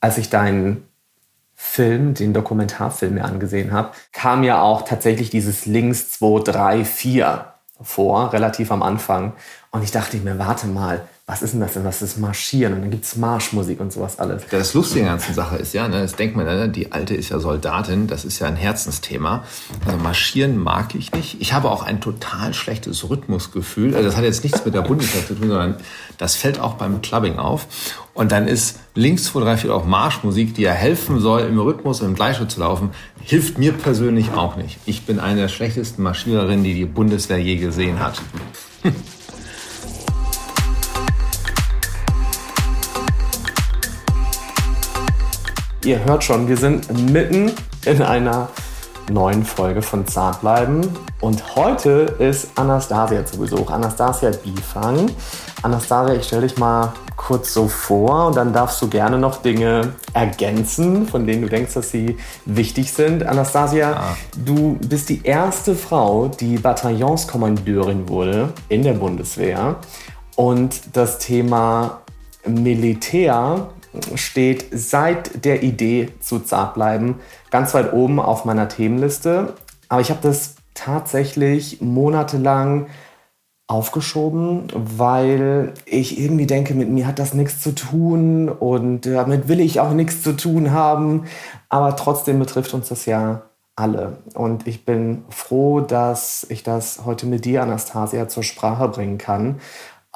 [0.00, 0.88] als ich deinen
[1.54, 7.52] Film, den Dokumentarfilm mir angesehen habe, kam ja auch tatsächlich dieses Links 2, 3, 4
[7.80, 9.32] vor, relativ am Anfang.
[9.70, 11.84] Und ich dachte mir, warte mal, was ist denn das denn?
[11.84, 12.74] Was ist Marschieren?
[12.74, 14.44] Und dann gibt es Marschmusik und sowas alles.
[14.48, 17.16] Das Lustige an der ganzen Sache ist ja, ne, das denkt man, ne, die Alte
[17.16, 19.42] ist ja Soldatin, das ist ja ein Herzensthema.
[19.84, 21.40] Also Marschieren mag ich nicht.
[21.40, 23.96] Ich habe auch ein total schlechtes Rhythmusgefühl.
[23.96, 25.74] Also das hat jetzt nichts mit der Bundeswehr zu tun, sondern
[26.16, 27.66] das fällt auch beim Clubbing auf.
[28.14, 32.02] Und dann ist links 2, 3, 4 auch Marschmusik, die ja helfen soll, im Rhythmus
[32.02, 34.78] und im Gleichschritt zu laufen, hilft mir persönlich auch nicht.
[34.86, 38.22] Ich bin eine der schlechtesten Marschiererinnen, die die Bundeswehr je gesehen hat.
[45.86, 47.52] Ihr hört schon, wir sind mitten
[47.84, 48.48] in einer
[49.08, 50.80] neuen Folge von Zartbleiben.
[51.20, 53.70] Und heute ist Anastasia zu Besuch.
[53.70, 55.08] Anastasia Bifang.
[55.62, 59.92] Anastasia, ich stelle dich mal kurz so vor und dann darfst du gerne noch Dinge
[60.12, 62.16] ergänzen, von denen du denkst, dass sie
[62.46, 63.24] wichtig sind.
[63.24, 64.16] Anastasia, ah.
[64.44, 69.76] du bist die erste Frau, die Bataillonskommandeurin wurde in der Bundeswehr.
[70.34, 72.00] Und das Thema
[72.44, 73.68] Militär
[74.14, 79.54] steht seit der Idee zu zart bleiben ganz weit oben auf meiner Themenliste.
[79.88, 82.86] Aber ich habe das tatsächlich monatelang
[83.68, 89.60] aufgeschoben, weil ich irgendwie denke, mit mir hat das nichts zu tun und damit will
[89.60, 91.24] ich auch nichts zu tun haben.
[91.68, 93.42] Aber trotzdem betrifft uns das ja
[93.74, 94.18] alle.
[94.34, 99.60] Und ich bin froh, dass ich das heute mit dir, Anastasia, zur Sprache bringen kann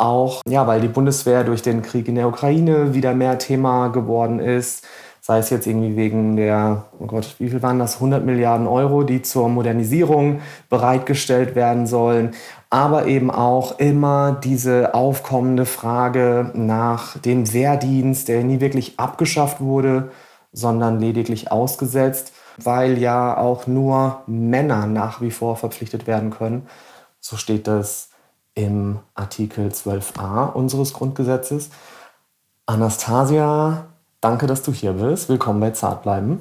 [0.00, 4.40] auch, ja, weil die Bundeswehr durch den Krieg in der Ukraine wieder mehr Thema geworden
[4.40, 4.84] ist.
[5.20, 7.96] Sei es jetzt irgendwie wegen der, oh Gott, wie viel waren das?
[7.96, 12.32] 100 Milliarden Euro, die zur Modernisierung bereitgestellt werden sollen.
[12.70, 20.10] Aber eben auch immer diese aufkommende Frage nach dem Wehrdienst, der nie wirklich abgeschafft wurde,
[20.52, 26.66] sondern lediglich ausgesetzt, weil ja auch nur Männer nach wie vor verpflichtet werden können.
[27.20, 28.09] So steht das
[28.54, 31.70] im Artikel 12a unseres Grundgesetzes.
[32.66, 33.86] Anastasia,
[34.20, 35.28] danke, dass du hier bist.
[35.28, 36.40] Willkommen bei Zartbleiben.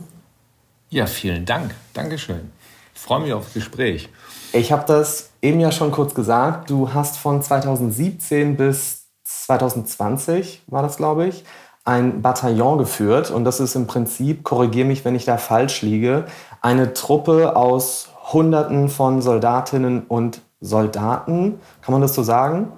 [0.89, 1.75] Ja, vielen Dank.
[1.93, 2.51] Dankeschön.
[2.93, 4.09] Ich freue mich auf das Gespräch.
[4.51, 6.69] Ich habe das eben ja schon kurz gesagt.
[6.69, 11.43] Du hast von 2017 bis 2020, war das, glaube ich,
[11.85, 13.31] ein Bataillon geführt.
[13.31, 16.25] Und das ist im Prinzip, korrigiere mich, wenn ich da falsch liege,
[16.61, 21.59] eine Truppe aus Hunderten von Soldatinnen und Soldaten.
[21.81, 22.71] Kann man das so sagen?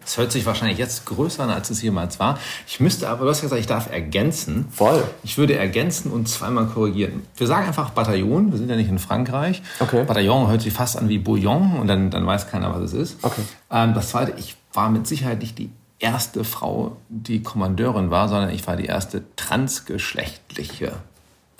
[0.00, 2.38] Das hört sich wahrscheinlich jetzt größer an, als es jemals war.
[2.66, 4.66] Ich müsste aber, du hast gesagt, ich darf ergänzen.
[4.70, 5.04] Voll.
[5.22, 7.26] Ich würde ergänzen und zweimal korrigieren.
[7.36, 9.62] Wir sagen einfach Bataillon, wir sind ja nicht in Frankreich.
[9.80, 10.04] Okay.
[10.04, 13.18] Bataillon hört sich fast an wie Bouillon und dann, dann weiß keiner, was es ist.
[13.22, 13.42] Okay.
[13.70, 18.50] Ähm, das zweite, ich war mit Sicherheit nicht die erste Frau, die Kommandeurin war, sondern
[18.50, 20.92] ich war die erste transgeschlechtliche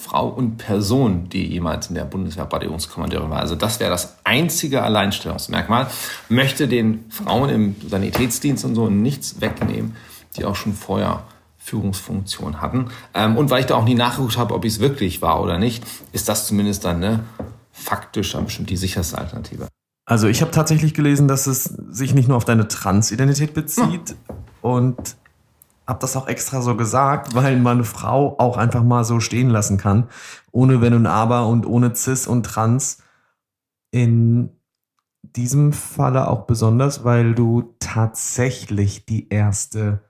[0.01, 3.41] Frau und Person, die jemals in der Bundeswehr-Bataillonskommandeurin war.
[3.41, 5.89] Also das wäre das einzige Alleinstellungsmerkmal.
[6.29, 9.97] Möchte den Frauen im Sanitätsdienst und so nichts wegnehmen,
[10.37, 11.25] die auch schon vorher
[11.59, 12.91] Führungsfunktion hatten.
[13.13, 15.59] Ähm, und weil ich da auch nie nachgeguckt habe, ob ich es wirklich war oder
[15.59, 17.25] nicht, ist das zumindest dann ne,
[17.73, 19.69] faktisch dann bestimmt die sicherste Alternative.
[20.07, 24.17] Also ich habe tatsächlich gelesen, dass es sich nicht nur auf deine Transidentität bezieht hm.
[24.63, 25.17] und
[25.89, 29.49] habe das auch extra so gesagt, weil man eine Frau auch einfach mal so stehen
[29.49, 30.09] lassen kann,
[30.53, 32.99] ohne Wenn und Aber und ohne Cis und Trans.
[33.91, 34.51] In
[35.23, 40.05] diesem Falle auch besonders, weil du tatsächlich die erste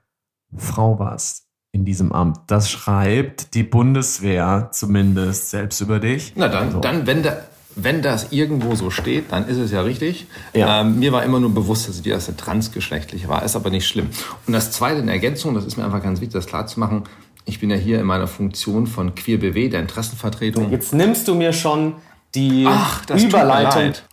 [0.57, 2.39] Frau warst in diesem Amt.
[2.49, 6.33] Das schreibt die Bundeswehr zumindest selbst über dich.
[6.35, 6.81] Na dann, so.
[6.81, 7.37] dann wenn, da,
[7.83, 10.27] wenn das irgendwo so steht, dann ist es ja richtig.
[10.53, 10.81] Ja.
[10.81, 13.87] Ähm, mir war immer nur bewusst, dass ich die erste transgeschlechtliche war, ist aber nicht
[13.87, 14.09] schlimm.
[14.47, 17.05] Und das Zweite in Ergänzung, das ist mir einfach ganz wichtig, das klar zu machen,
[17.45, 20.71] ich bin ja hier in meiner Funktion von Queer BW, der Interessenvertretung.
[20.71, 21.95] Jetzt nimmst du mir schon
[22.35, 23.95] die Ach, das Überleitung.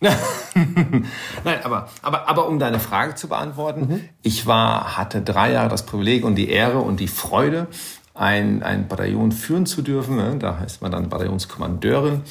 [1.44, 4.00] Nein, aber, aber, aber um deine Frage zu beantworten, mhm.
[4.22, 7.66] ich war, hatte drei Jahre das Privileg und die Ehre und die Freude,
[8.14, 10.16] ein, ein Bataillon führen zu dürfen.
[10.16, 10.36] Ne?
[10.38, 12.22] Da heißt man dann Bataillonskommandeurin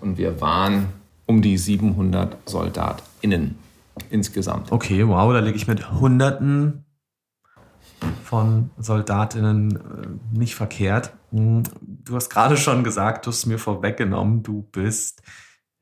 [0.00, 0.88] und wir waren
[1.26, 3.58] um die 700 SoldatInnen
[4.10, 4.72] insgesamt.
[4.72, 6.84] Okay, wow, da liege ich mit Hunderten
[8.24, 11.12] von Soldatinnen äh, nicht verkehrt.
[11.30, 15.22] Hm, du hast gerade schon gesagt, du hast mir vorweggenommen, du bist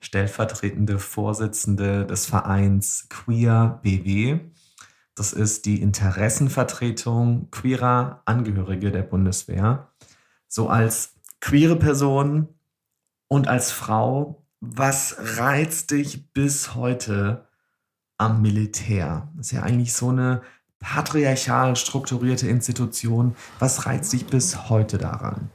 [0.00, 4.40] stellvertretende Vorsitzende des Vereins Queer BW.
[5.14, 9.90] Das ist die Interessenvertretung queerer Angehörige der Bundeswehr.
[10.46, 12.48] So als queere Person
[13.28, 17.46] und als Frau, was reizt dich bis heute
[18.18, 19.28] am Militär?
[19.36, 20.42] Das ist ja eigentlich so eine
[20.78, 23.36] patriarchal strukturierte Institution.
[23.58, 25.50] Was reizt dich bis heute daran?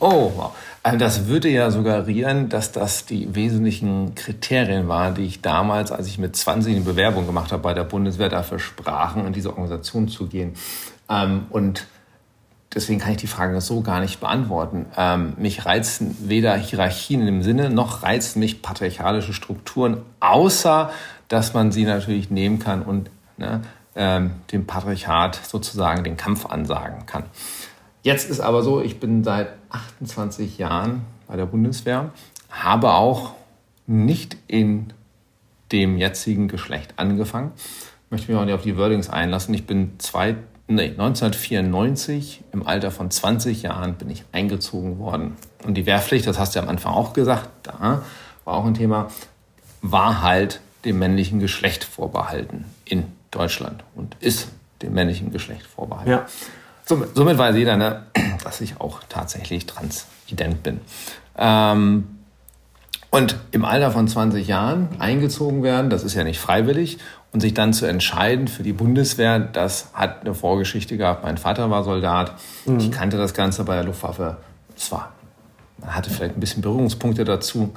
[0.00, 0.50] Oh.
[0.82, 6.06] Also das würde ja suggerieren, dass das die wesentlichen Kriterien waren, die ich damals, als
[6.06, 10.08] ich mit 20 eine Bewerbung gemacht habe bei der Bundeswehr, dafür sprachen, in diese Organisation
[10.08, 10.54] zu gehen.
[11.10, 11.86] Ähm, und
[12.78, 14.86] deswegen kann ich die Frage so gar nicht beantworten.
[14.96, 20.90] Ähm, mich reizen weder Hierarchien dem Sinne, noch reizen mich patriarchalische Strukturen, außer
[21.26, 23.62] dass man sie natürlich nehmen kann und ne,
[23.96, 27.24] ähm, dem Patriarchat sozusagen den Kampf ansagen kann.
[28.02, 32.12] Jetzt ist aber so, ich bin seit 28 Jahren bei der Bundeswehr,
[32.48, 33.34] habe auch
[33.88, 34.92] nicht in
[35.72, 37.50] dem jetzigen Geschlecht angefangen.
[38.04, 39.52] Ich möchte mich auch nicht auf die Wordings einlassen.
[39.52, 40.36] Ich bin zwei,
[40.68, 45.36] nee, 1994, im Alter von 20 Jahren, bin ich eingezogen worden.
[45.64, 48.02] Und die Wehrpflicht, das hast du ja am Anfang auch gesagt, da
[48.44, 49.10] war auch ein Thema,
[49.82, 54.48] war halt dem männlichen Geschlecht vorbehalten in Deutschland und ist
[54.82, 56.10] dem männlichen Geschlecht vorbehalten.
[56.10, 56.26] Ja.
[56.84, 58.06] Somit, somit weiß jeder, ne,
[58.44, 60.80] dass ich auch tatsächlich transident bin.
[61.36, 62.18] Ähm,
[63.10, 66.98] und im Alter von 20 Jahren eingezogen werden, das ist ja nicht freiwillig,
[67.32, 71.24] und sich dann zu entscheiden für die Bundeswehr, das hat eine Vorgeschichte gehabt.
[71.24, 72.34] Mein Vater war Soldat.
[72.64, 72.78] Mhm.
[72.78, 74.38] Ich kannte das Ganze bei der Luftwaffe.
[74.76, 75.12] Zwar,
[75.78, 77.74] man hatte vielleicht ein bisschen Berührungspunkte dazu.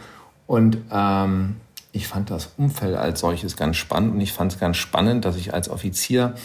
[0.47, 1.57] Und ähm,
[1.91, 4.15] ich fand das Umfeld als solches ganz spannend.
[4.15, 6.35] Und ich fand es ganz spannend, dass ich als Offizier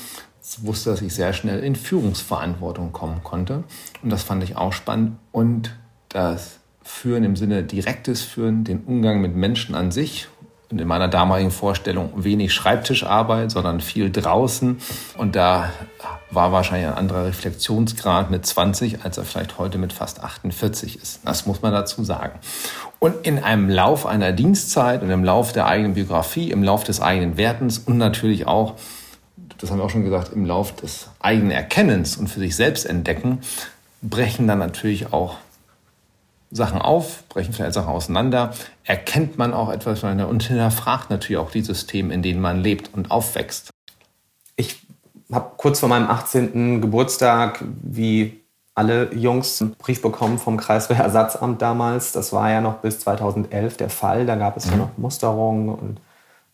[0.59, 3.65] wusste, dass ich sehr schnell in Führungsverantwortung kommen konnte.
[4.03, 5.17] Und das fand ich auch spannend.
[5.33, 5.77] Und
[6.09, 10.29] das Führen im Sinne direktes Führen, den Umgang mit Menschen an sich.
[10.69, 14.79] In meiner damaligen Vorstellung wenig Schreibtischarbeit, sondern viel draußen.
[15.17, 15.71] Und da
[16.31, 21.21] war wahrscheinlich ein anderer Reflexionsgrad mit 20, als er vielleicht heute mit fast 48 ist.
[21.25, 22.39] Das muss man dazu sagen.
[22.99, 27.01] Und in einem Lauf einer Dienstzeit und im Lauf der eigenen Biografie, im Lauf des
[27.01, 28.75] eigenen Wertens und natürlich auch
[29.59, 32.85] das haben wir auch schon gesagt, im Lauf des eigenen Erkennens und für sich selbst
[32.85, 33.41] entdecken,
[34.03, 35.37] brechen dann natürlich auch
[36.57, 38.53] Sachen auf, brechen vielleicht Sachen auseinander,
[38.85, 43.11] erkennt man auch etwas und hinterfragt natürlich auch die Systeme, in denen man lebt und
[43.11, 43.71] aufwächst.
[44.57, 44.81] Ich
[45.33, 46.81] habe kurz vor meinem 18.
[46.81, 48.41] Geburtstag, wie
[48.75, 52.13] alle Jungs, einen Brief bekommen vom Kreiswehrersatzamt damals.
[52.13, 54.27] Das war ja noch bis 2011 der Fall.
[54.27, 54.73] Da gab es mhm.
[54.73, 56.01] ja noch Musterungen und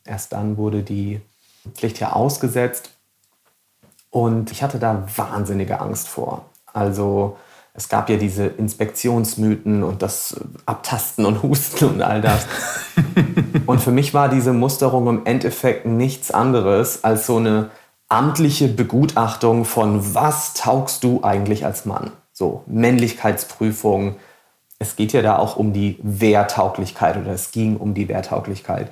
[0.04, 1.20] erst dann wurde die
[1.74, 2.90] Pflicht ja ausgesetzt.
[4.10, 6.44] Und ich hatte da wahnsinnige Angst vor.
[6.72, 7.36] Also
[7.74, 10.36] es gab ja diese Inspektionsmythen und das
[10.66, 12.46] Abtasten und Husten und all das.
[13.66, 17.70] und für mich war diese Musterung im Endeffekt nichts anderes als so eine
[18.08, 22.10] amtliche Begutachtung von, was taugst du eigentlich als Mann?
[22.34, 24.16] So, Männlichkeitsprüfung.
[24.78, 28.90] Es geht ja da auch um die Wehrtauglichkeit oder es ging um die Wehrtauglichkeit.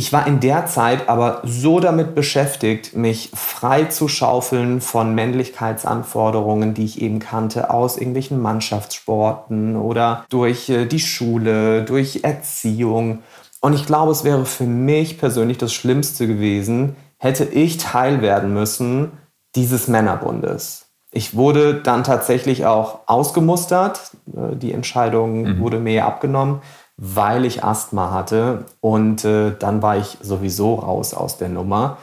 [0.00, 6.72] Ich war in der Zeit aber so damit beschäftigt, mich frei zu schaufeln von Männlichkeitsanforderungen,
[6.72, 13.18] die ich eben kannte aus irgendwelchen Mannschaftssporten oder durch äh, die Schule, durch Erziehung.
[13.60, 18.54] Und ich glaube, es wäre für mich persönlich das Schlimmste gewesen, hätte ich Teil werden
[18.54, 19.12] müssen
[19.54, 20.86] dieses Männerbundes.
[21.10, 24.12] Ich wurde dann tatsächlich auch ausgemustert.
[24.34, 25.60] Äh, die Entscheidung mhm.
[25.60, 26.62] wurde mir abgenommen
[27.02, 31.96] weil ich Asthma hatte und äh, dann war ich sowieso raus aus der Nummer.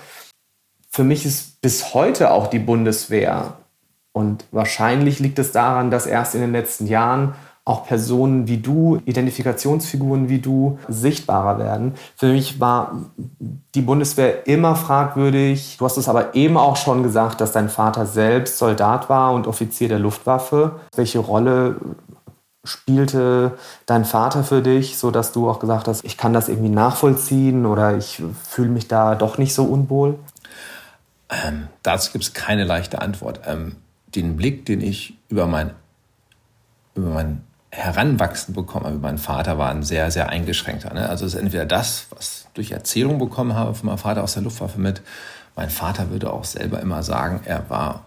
[0.90, 3.54] Für mich ist bis heute auch die Bundeswehr
[4.12, 9.00] und wahrscheinlich liegt es daran, dass erst in den letzten Jahren auch Personen wie du,
[9.06, 11.94] Identifikationsfiguren wie du sichtbarer werden.
[12.16, 12.94] Für mich war
[13.76, 15.76] die Bundeswehr immer fragwürdig.
[15.78, 19.48] Du hast es aber eben auch schon gesagt, dass dein Vater selbst Soldat war und
[19.48, 20.80] Offizier der Luftwaffe.
[20.96, 21.76] Welche Rolle
[22.68, 26.70] spielte dein Vater für dich, so dass du auch gesagt hast, ich kann das irgendwie
[26.70, 30.20] nachvollziehen oder ich fühle mich da doch nicht so unwohl?
[31.30, 33.42] Ähm, dazu gibt es keine leichte Antwort.
[33.46, 33.76] Ähm,
[34.16, 35.72] den Blick, den ich über mein,
[36.96, 40.94] über mein Heranwachsen bekommen über meinen Vater, war ein sehr, sehr eingeschränkter.
[40.94, 41.08] Ne?
[41.08, 44.34] Also es ist entweder das, was ich durch Erzählung bekommen habe von meinem Vater aus
[44.34, 45.02] der Luftwaffe mit.
[45.56, 48.07] Mein Vater würde auch selber immer sagen, er war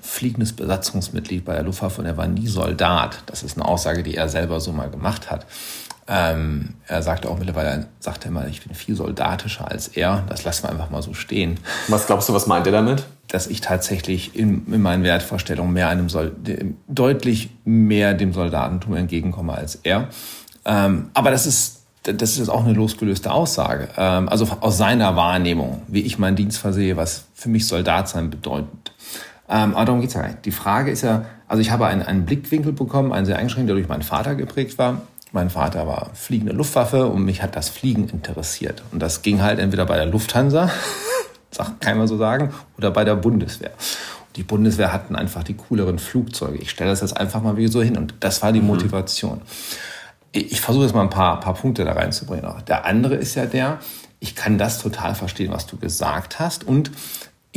[0.00, 3.22] fliegendes Besatzungsmitglied bei der Luftwaffe und er war nie Soldat.
[3.26, 5.46] Das ist eine Aussage, die er selber so mal gemacht hat.
[6.10, 10.24] Ähm, er sagte auch mittlerweile, sagt er mal, ich bin viel soldatischer als er.
[10.28, 11.60] Das lassen wir einfach mal so stehen.
[11.88, 13.04] Was glaubst du, was meint er damit?
[13.26, 16.34] Dass ich tatsächlich in, in meinen Wertvorstellungen mehr einem Sol
[16.86, 20.08] deutlich mehr dem Soldatentum entgegenkomme als er.
[20.64, 23.88] Ähm, aber das ist das ist auch eine losgelöste Aussage.
[23.96, 28.30] Ähm, also aus seiner Wahrnehmung, wie ich meinen Dienst versehe, was für mich Soldat sein
[28.30, 28.92] bedeutet.
[29.48, 30.44] Ähm, aber darum geht's ja nicht.
[30.44, 33.76] Die Frage ist ja, also ich habe einen, einen Blickwinkel bekommen, einen sehr eingeschränkten, der
[33.76, 35.02] durch meinen Vater geprägt war.
[35.32, 38.82] Mein Vater war fliegende Luftwaffe und mich hat das Fliegen interessiert.
[38.92, 40.70] Und das ging halt entweder bei der Lufthansa,
[41.50, 43.72] sagt keiner so sagen, oder bei der Bundeswehr.
[44.36, 46.58] Die Bundeswehr hatten einfach die cooleren Flugzeuge.
[46.58, 47.96] Ich stelle das jetzt einfach mal wieder so hin.
[47.96, 48.68] Und das war die mhm.
[48.68, 49.42] Motivation.
[50.32, 52.46] Ich versuche jetzt mal ein paar, paar Punkte da reinzubringen.
[52.68, 53.78] Der andere ist ja der,
[54.20, 56.64] ich kann das total verstehen, was du gesagt hast.
[56.64, 56.90] Und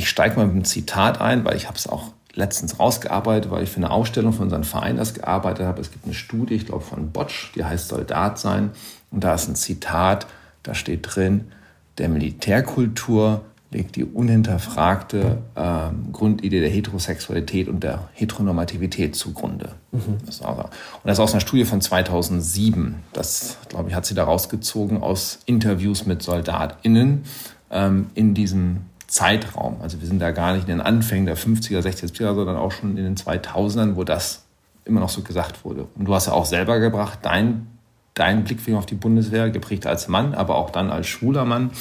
[0.01, 3.63] ich steige mal mit einem Zitat ein, weil ich habe es auch letztens rausgearbeitet, weil
[3.63, 5.79] ich für eine Ausstellung von unserem Verein das gearbeitet habe.
[5.79, 8.72] Es gibt eine Studie, ich glaube von Botsch, die heißt Soldat sein.
[9.12, 10.25] Und da ist ein Zitat,
[10.63, 11.51] da steht drin,
[11.98, 19.75] der Militärkultur legt die unhinterfragte ähm, Grundidee der Heterosexualität und der Heteronormativität zugrunde.
[19.91, 20.17] Mhm.
[20.25, 20.72] Das auch, und
[21.05, 22.96] das ist aus einer Studie von 2007.
[23.13, 27.24] Das, glaube ich, hat sie da rausgezogen aus Interviews mit SoldatInnen
[27.70, 28.81] ähm, in diesem
[29.12, 29.82] Zeitraum.
[29.82, 32.72] Also wir sind da gar nicht in den Anfängen der 50er, 60er, 70er, sondern auch
[32.72, 34.46] schon in den 2000ern, wo das
[34.86, 35.88] immer noch so gesagt wurde.
[35.96, 37.68] Und du hast ja auch selber gebracht, dein,
[38.13, 41.72] dein Blickwinkel auf die Bundeswehr, geprägt als Mann, aber auch dann als schwuler Mann,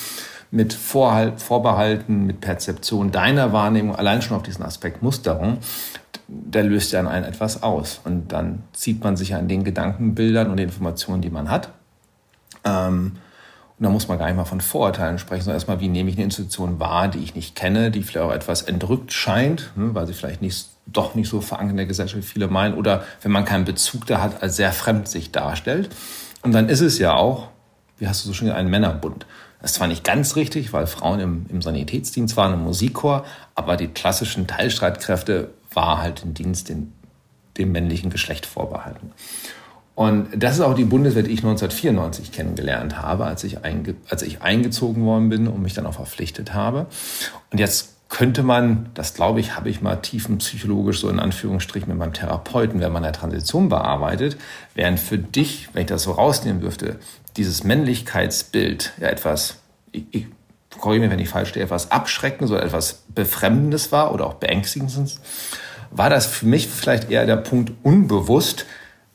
[0.51, 5.59] mit Vorhalt, Vorbehalten, mit Perzeption deiner Wahrnehmung, allein schon auf diesen Aspekt Musterung,
[6.27, 8.01] der löst ja in einen etwas aus.
[8.05, 11.71] Und dann zieht man sich an den Gedankenbildern und den Informationen, die man hat.
[12.65, 13.13] Ähm,
[13.81, 16.17] und da muss man gar nicht mal von Vorurteilen sprechen, sondern erstmal, wie nehme ich
[16.17, 20.07] eine Institution wahr, die ich nicht kenne, die vielleicht auch etwas entrückt scheint, hm, weil
[20.07, 23.33] sie vielleicht nicht, doch nicht so verankert in der Gesellschaft, wie viele meinen, oder wenn
[23.33, 25.89] man keinen Bezug da hat, als sehr fremd sich darstellt.
[26.43, 27.49] Und dann ist es ja auch,
[27.97, 29.25] wie hast du so schön gesagt, ein Männerbund.
[29.63, 33.79] Das ist zwar nicht ganz richtig, weil Frauen im, im Sanitätsdienst waren, im Musikchor, aber
[33.79, 36.93] die klassischen Teilstreitkräfte war halt im Dienst den,
[37.57, 39.13] dem männlichen Geschlecht vorbehalten.
[40.00, 44.23] Und das ist auch die Bundeswehr, die ich 1994 kennengelernt habe, als ich, einge als
[44.23, 46.87] ich eingezogen worden bin und mich dann auch verpflichtet habe.
[47.52, 51.99] Und jetzt könnte man, das glaube ich, habe ich mal tiefenpsychologisch so in Anführungsstrichen mit
[51.99, 54.38] meinem Therapeuten, wenn man eine Transition bearbeitet,
[54.75, 56.97] während für dich, wenn ich das so rausnehmen dürfte,
[57.37, 59.59] dieses Männlichkeitsbild ja etwas,
[59.92, 60.26] ich, ich
[60.78, 65.21] korrigiere mich, wenn ich falsch stehe, etwas Abschreckendes oder etwas Befremdendes war oder auch Beängstigendes,
[65.90, 68.64] war das für mich vielleicht eher der Punkt unbewusst,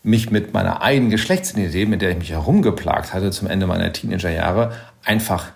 [0.05, 4.71] mich mit meiner eigenen Geschlechtsidentität, mit der ich mich herumgeplagt hatte zum Ende meiner Teenagerjahre,
[5.03, 5.47] einfach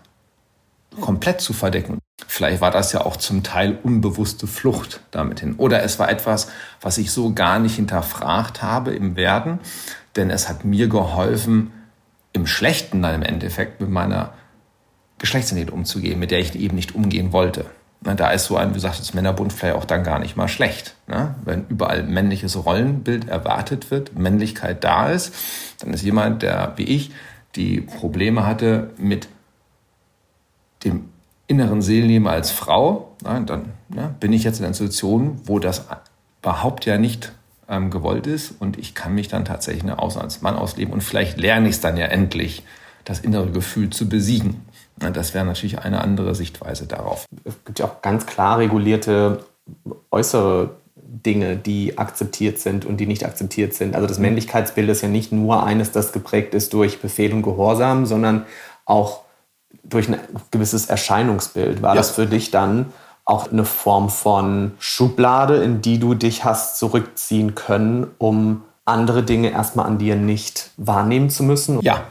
[0.99, 1.99] komplett zu verdecken.
[2.27, 5.55] Vielleicht war das ja auch zum Teil unbewusste Flucht damit hin.
[5.57, 6.49] Oder es war etwas,
[6.81, 9.59] was ich so gar nicht hinterfragt habe im Werden,
[10.15, 11.71] denn es hat mir geholfen,
[12.33, 14.33] im Schlechten dann im Endeffekt mit meiner
[15.19, 17.65] Geschlechtsidentität umzugehen, mit der ich eben nicht umgehen wollte.
[18.01, 20.47] Na, da ist so ein, wie gesagt, das Männerbund vielleicht auch dann gar nicht mal
[20.47, 20.95] schlecht.
[21.07, 21.35] Ne?
[21.43, 25.33] Wenn überall männliches Rollenbild erwartet wird, Männlichkeit da ist,
[25.79, 27.11] dann ist jemand, der wie ich
[27.55, 29.27] die Probleme hatte mit
[30.85, 31.09] dem
[31.47, 35.87] inneren Seelenleben als Frau, na, dann ne, bin ich jetzt in einer Situation, wo das
[36.41, 37.33] überhaupt ja nicht
[37.67, 41.67] ähm, gewollt ist und ich kann mich dann tatsächlich als Mann ausleben und vielleicht lerne
[41.67, 42.63] ich es dann ja endlich,
[43.03, 44.61] das innere Gefühl zu besiegen.
[44.99, 47.25] Das wäre natürlich eine andere Sichtweise darauf.
[47.43, 49.43] Es gibt ja auch ganz klar regulierte
[50.11, 53.95] äußere Dinge, die akzeptiert sind und die nicht akzeptiert sind.
[53.95, 54.25] Also das mhm.
[54.25, 58.45] Männlichkeitsbild ist ja nicht nur eines, das geprägt ist durch Befehl und Gehorsam, sondern
[58.85, 59.21] auch
[59.83, 60.19] durch ein
[60.51, 61.81] gewisses Erscheinungsbild.
[61.81, 61.95] War ja.
[61.95, 62.93] das für dich dann
[63.25, 69.51] auch eine Form von Schublade, in die du dich hast zurückziehen können, um andere Dinge
[69.51, 71.79] erstmal an dir nicht wahrnehmen zu müssen?
[71.81, 72.03] Ja,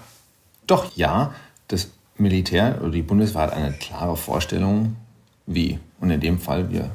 [0.66, 1.32] doch ja.
[1.66, 4.96] Das Militär oder die Bundeswehr hat eine klare Vorstellung,
[5.46, 5.78] wie.
[6.00, 6.90] Und in dem Fall, wir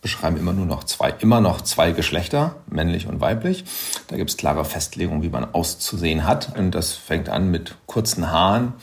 [0.00, 3.64] beschreiben immer nur noch zwei, immer noch zwei Geschlechter, männlich und weiblich.
[4.08, 6.56] Da gibt es klare Festlegungen, wie man auszusehen hat.
[6.58, 8.74] Und das fängt an mit kurzen Haaren,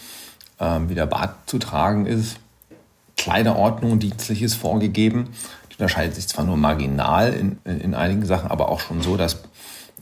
[0.59, 2.37] ähm, wie der Bart zu tragen ist.
[3.17, 5.29] Kleiderordnung, dienstliches vorgegeben.
[5.69, 9.43] Die unterscheidet sich zwar nur marginal in, in einigen Sachen, aber auch schon so, dass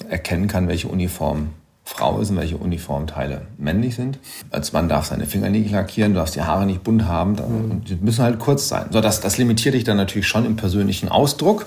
[0.07, 1.49] erkennen kann, welche Uniform
[1.89, 4.19] Frau ist und welche Uniformteile männlich sind.
[4.51, 7.83] Als Mann darf seine Finger nicht lackieren, du darfst die Haare nicht bunt haben mhm.
[7.83, 8.85] die müssen halt kurz sein.
[8.91, 11.65] So, das, das limitiert dich dann natürlich schon im persönlichen Ausdruck.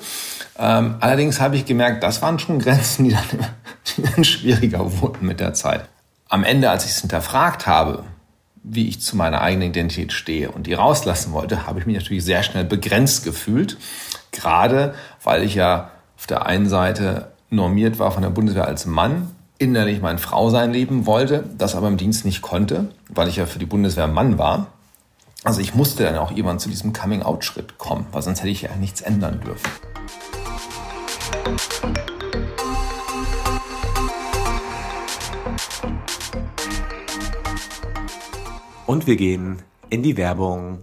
[0.59, 3.25] Ähm, allerdings habe ich gemerkt, das waren schon Grenzen, die dann,
[3.97, 5.88] die dann schwieriger wurden mit der Zeit.
[6.29, 8.05] Am Ende, als ich es hinterfragt habe,
[8.62, 12.25] wie ich zu meiner eigenen Identität stehe und die rauslassen wollte, habe ich mich natürlich
[12.25, 13.76] sehr schnell begrenzt gefühlt.
[14.31, 19.33] Gerade weil ich ja auf der einen Seite normiert war von der Bundeswehr als Mann
[19.62, 23.61] innerlich mein Frausein leben wollte, das aber im Dienst nicht konnte, weil ich ja für
[23.61, 24.66] die Bundeswehr Mann war.
[25.45, 28.75] Also ich musste dann auch irgendwann zu diesem Coming-out-Schritt kommen, weil sonst hätte ich ja
[28.75, 29.71] nichts ändern dürfen.
[38.87, 40.81] Und wir gehen in die Werbung.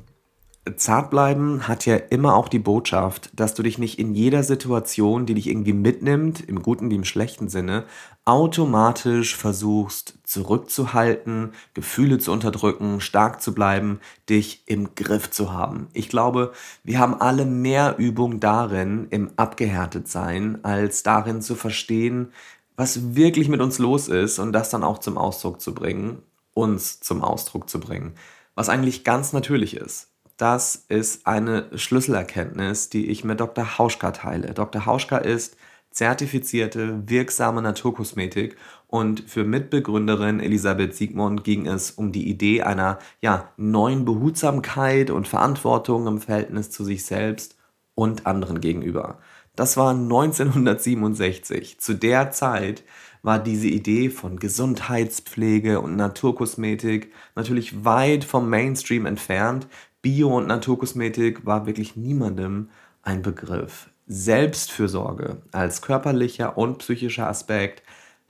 [0.75, 5.25] Zart bleiben hat ja immer auch die Botschaft, dass du dich nicht in jeder Situation,
[5.25, 7.85] die dich irgendwie mitnimmt, im guten wie im schlechten Sinne,
[8.29, 15.87] automatisch versuchst zurückzuhalten, Gefühle zu unterdrücken, stark zu bleiben, dich im Griff zu haben.
[15.93, 22.31] Ich glaube, wir haben alle mehr Übung darin, im Abgehärtetsein, als darin zu verstehen,
[22.75, 26.21] was wirklich mit uns los ist und das dann auch zum Ausdruck zu bringen,
[26.53, 28.13] uns zum Ausdruck zu bringen,
[28.53, 30.09] was eigentlich ganz natürlich ist.
[30.37, 33.79] Das ist eine Schlüsselerkenntnis, die ich mit Dr.
[33.79, 34.53] Hauschka teile.
[34.53, 34.85] Dr.
[34.85, 35.57] Hauschka ist
[35.91, 43.51] zertifizierte, wirksame Naturkosmetik und für Mitbegründerin Elisabeth Siegmund ging es um die Idee einer ja,
[43.57, 47.57] neuen Behutsamkeit und Verantwortung im Verhältnis zu sich selbst
[47.95, 49.19] und anderen gegenüber.
[49.55, 51.79] Das war 1967.
[51.79, 52.83] Zu der Zeit
[53.21, 59.67] war diese Idee von Gesundheitspflege und Naturkosmetik natürlich weit vom Mainstream entfernt.
[60.01, 62.69] Bio- und Naturkosmetik war wirklich niemandem
[63.03, 63.88] ein Begriff.
[64.09, 67.83] Selbstfürsorge als körperlicher und psychischer Aspekt,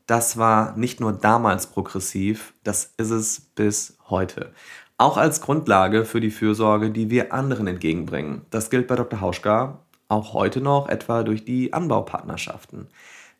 [0.05, 4.51] das war nicht nur damals progressiv, das ist es bis heute.
[4.97, 8.41] Auch als Grundlage für die Fürsorge, die wir anderen entgegenbringen.
[8.49, 9.21] Das gilt bei Dr.
[9.21, 12.87] Hauschka auch heute noch, etwa durch die Anbaupartnerschaften.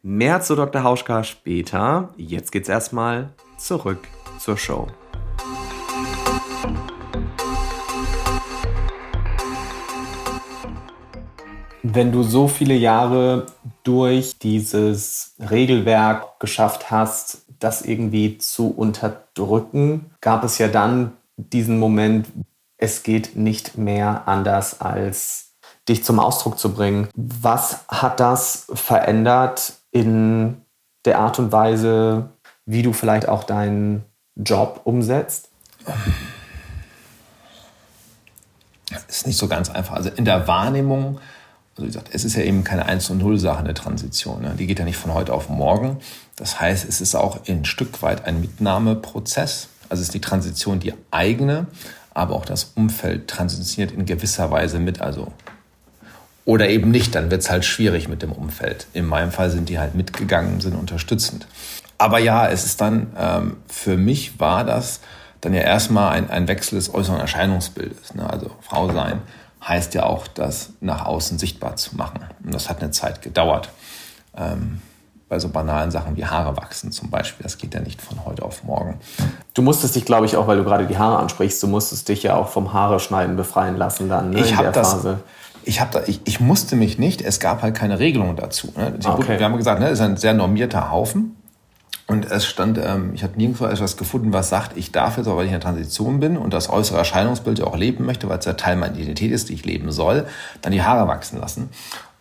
[0.02, 0.84] Mehr zu Dr.
[0.84, 2.14] Hauschka später.
[2.16, 4.88] Jetzt geht's erstmal zurück zur Show.
[11.82, 13.46] Wenn du so viele Jahre
[13.84, 22.28] durch dieses Regelwerk geschafft hast, das irgendwie zu unterdrücken, gab es ja dann diesen Moment,
[22.78, 25.54] es geht nicht mehr anders als
[25.88, 27.08] dich zum Ausdruck zu bringen.
[27.16, 30.62] Was hat das verändert in
[31.06, 32.30] der Art und Weise,
[32.66, 34.04] wie du vielleicht auch deinen
[34.36, 35.50] Job umsetzt?
[39.10, 39.96] ist nicht so ganz einfach.
[39.96, 41.20] Also in der Wahrnehmung
[41.80, 44.42] also wie gesagt, es ist ja eben keine 1 und 0 Sache, eine Transition.
[44.42, 44.54] Ne?
[44.60, 45.98] Die geht ja nicht von heute auf morgen.
[46.36, 49.70] Das heißt, es ist auch ein Stück weit ein Mitnahmeprozess.
[49.88, 51.68] Also ist die Transition die eigene,
[52.14, 55.00] aber auch das Umfeld transitioniert in gewisser Weise mit.
[55.00, 55.32] Also
[56.44, 58.88] oder eben nicht, dann wird es halt schwierig mit dem Umfeld.
[58.94, 61.48] In meinem Fall sind die halt mitgegangen, sind unterstützend.
[61.98, 65.00] Aber ja, es ist dann, ähm, für mich war das
[65.42, 68.16] dann ja erstmal ein, ein Wechsel des äußeren Erscheinungsbildes.
[68.16, 68.30] Ne?
[68.30, 69.22] Also Frau sein,
[69.66, 72.22] heißt ja auch, das nach außen sichtbar zu machen.
[72.44, 73.70] Und das hat eine Zeit gedauert.
[74.36, 74.82] Ähm,
[75.30, 77.44] bei so banalen Sachen wie Haare wachsen zum Beispiel.
[77.44, 79.00] Das geht ja nicht von heute auf morgen.
[79.54, 82.24] Du musstest dich, glaube ich, auch, weil du gerade die Haare ansprichst, du musstest dich
[82.24, 85.20] ja auch vom Haare schneiden befreien lassen dann ne, ich in der das, Phase.
[85.64, 88.74] Ich, hab da, ich, ich musste mich nicht, es gab halt keine Regelung dazu.
[88.76, 88.98] Ne?
[89.04, 89.38] Okay.
[89.38, 91.36] Wir haben gesagt, ne, es ist ein sehr normierter Haufen.
[92.10, 95.46] Und es stand, ähm, ich habe nirgendwo etwas gefunden, was sagt, ich darf jetzt, weil
[95.46, 98.46] ich in der Transition bin und das äußere Erscheinungsbild ja auch leben möchte, weil es
[98.46, 100.26] ja Teil meiner Identität ist, die ich leben soll,
[100.64, 101.70] dann die Haare wachsen lassen.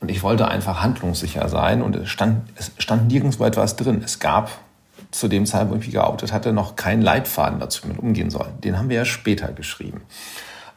[0.00, 4.02] Und ich wollte einfach handlungssicher sein und es stand, es stand nirgendwo etwas drin.
[4.04, 4.50] Es gab
[5.10, 8.28] zu dem Zeitpunkt, wo ich mich geoutet hatte, noch keinen Leitfaden dazu, wie man umgehen
[8.28, 8.48] soll.
[8.62, 10.02] Den haben wir ja später geschrieben.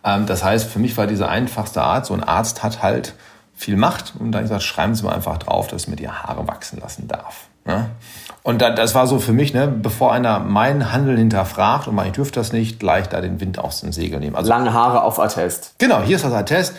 [0.06, 3.14] Ähm, das heißt, für mich war diese einfachste Art, so ein Arzt hat halt
[3.54, 6.48] viel Macht und dann gesagt, schreiben Sie mal einfach drauf, dass ich mir die Haare
[6.48, 7.50] wachsen lassen darf.
[7.68, 7.90] Ja?
[8.44, 12.14] Und das war so für mich, ne, bevor einer mein Handeln hinterfragt und man, ich
[12.14, 14.36] dürfte das nicht, gleich da den Wind aus dem Segel nehmen.
[14.36, 15.76] Also, Lange Haare auf Attest.
[15.78, 16.76] Genau, hier ist das Attest.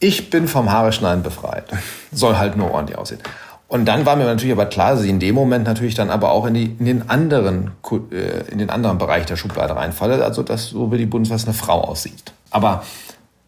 [0.00, 1.64] Ich bin vom Haareschneiden befreit.
[2.10, 3.20] Soll halt nur ordentlich aussehen.
[3.68, 6.32] Und dann war mir natürlich aber klar, dass ich in dem Moment natürlich dann aber
[6.32, 7.70] auch in, die, in den anderen
[8.10, 11.54] äh, in den anderen Bereich der Schublade reinfalle, also dass so wie die Bundeswehr eine
[11.54, 12.34] Frau aussieht.
[12.50, 12.82] Aber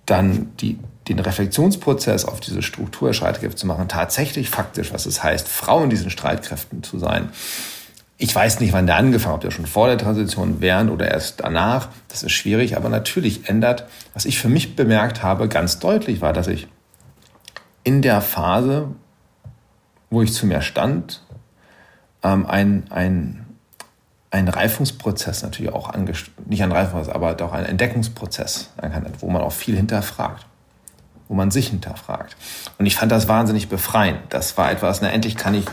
[0.07, 0.79] dann die
[1.09, 5.83] den Reflexionsprozess auf diese Struktur der Streitkräfte zu machen, tatsächlich faktisch, was es heißt, Frau
[5.83, 7.29] in diesen Streitkräften zu sein.
[8.17, 11.11] Ich weiß nicht, wann der angefangen hat, ob der schon vor der Transition, während oder
[11.11, 11.89] erst danach.
[12.09, 16.33] Das ist schwierig, aber natürlich ändert, was ich für mich bemerkt habe, ganz deutlich war,
[16.33, 16.69] dass ich
[17.83, 18.89] in der Phase,
[20.11, 21.23] wo ich zu mir stand,
[22.23, 23.45] ähm, ein, ein,
[24.31, 25.93] ein Reifungsprozess natürlich auch
[26.47, 28.71] nicht ein Reifungsprozess, aber doch ein Entdeckungsprozess,
[29.21, 30.47] wo man auch viel hinterfragt
[31.29, 32.37] wo man sich hinterfragt.
[32.79, 34.19] Und ich fand das wahnsinnig befreiend.
[34.31, 35.65] Das war etwas, na, endlich kann ich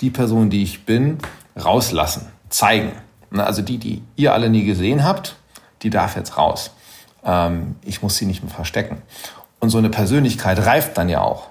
[0.00, 1.18] die Person, die ich bin,
[1.62, 2.92] rauslassen, zeigen.
[3.30, 5.36] Also die, die ihr alle nie gesehen habt,
[5.82, 6.70] die darf jetzt raus.
[7.24, 9.02] Ähm, ich muss sie nicht mehr verstecken.
[9.60, 11.48] Und so eine Persönlichkeit reift dann ja auch.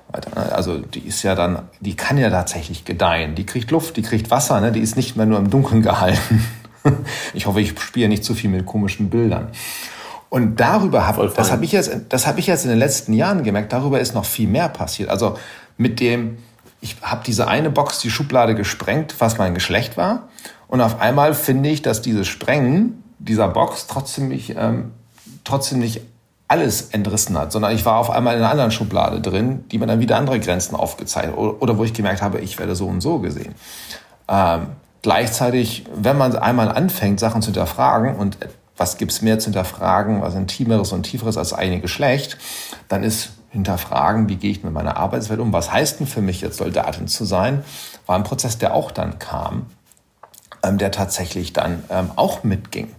[0.52, 3.34] Also die ist ja dann, die kann ja tatsächlich gedeihen.
[3.34, 4.72] Die kriegt Luft, die kriegt Wasser, ne?
[4.72, 6.46] die ist nicht mehr nur im Dunkeln gehalten.
[7.34, 9.48] Ich hoffe, ich spiele nicht zu viel mit komischen Bildern.
[10.34, 13.44] Und darüber habe das habe ich jetzt, das habe ich jetzt in den letzten Jahren
[13.44, 13.72] gemerkt.
[13.72, 15.10] Darüber ist noch viel mehr passiert.
[15.10, 15.38] Also
[15.78, 16.40] mit dem,
[16.82, 20.30] ich habe diese eine Box, die Schublade gesprengt, was mein Geschlecht war.
[20.68, 24.94] Und auf einmal finde ich, dass dieses Sprengen dieser Box trotzdem mich, ähm,
[25.44, 26.02] trotzdem nicht
[26.48, 29.86] alles entrissen hat, sondern ich war auf einmal in einer anderen Schublade drin, die mir
[29.86, 32.88] dann wieder andere Grenzen aufgezeigt hat oder, oder wo ich gemerkt habe, ich werde so
[32.88, 33.54] und so gesehen.
[34.28, 34.66] Ähm,
[35.04, 38.40] gleichzeitig, wenn man einmal anfängt, Sachen zu hinterfragen und
[38.78, 42.38] was gibt's mehr zu hinterfragen, was intimeres und tieferes als eigene Geschlecht,
[42.88, 46.42] dann ist hinterfragen, wie gehe ich mit meiner Arbeitswelt um, was heißt denn für mich
[46.42, 47.64] jetzt Soldatin zu sein,
[48.08, 49.68] war ein Prozess, der auch dann kam,
[50.64, 52.90] ähm, der tatsächlich dann ähm, auch mitging.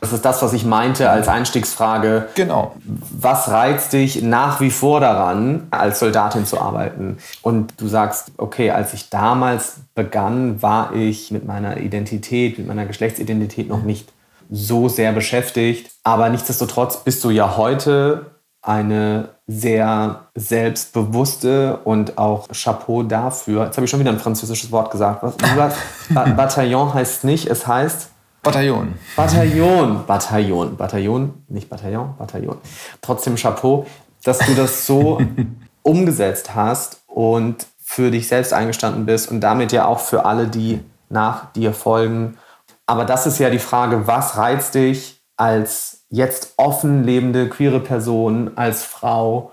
[0.00, 2.28] Das ist das, was ich meinte als Einstiegsfrage.
[2.34, 2.76] Genau.
[2.84, 7.18] Was reizt dich nach wie vor daran, als Soldatin zu arbeiten?
[7.42, 12.86] Und du sagst, okay, als ich damals begann, war ich mit meiner Identität, mit meiner
[12.86, 14.12] Geschlechtsidentität noch nicht
[14.54, 15.90] so sehr beschäftigt.
[16.04, 23.64] Aber nichtsdestotrotz bist du ja heute eine sehr selbstbewusste und auch Chapeau dafür.
[23.64, 25.22] Jetzt habe ich schon wieder ein französisches Wort gesagt.
[25.22, 25.74] Was,
[26.36, 28.08] Bataillon heißt nicht, es heißt
[28.42, 28.94] Bataillon.
[29.16, 32.58] Bataillon, Bataillon, Bataillon, nicht Bataillon, Bataillon.
[33.02, 33.86] Trotzdem Chapeau,
[34.22, 35.20] dass du das so
[35.82, 40.80] umgesetzt hast und für dich selbst eingestanden bist und damit ja auch für alle, die
[41.10, 42.38] nach dir folgen.
[42.86, 48.56] Aber das ist ja die Frage, was reizt dich als jetzt offen lebende queere Person,
[48.56, 49.52] als Frau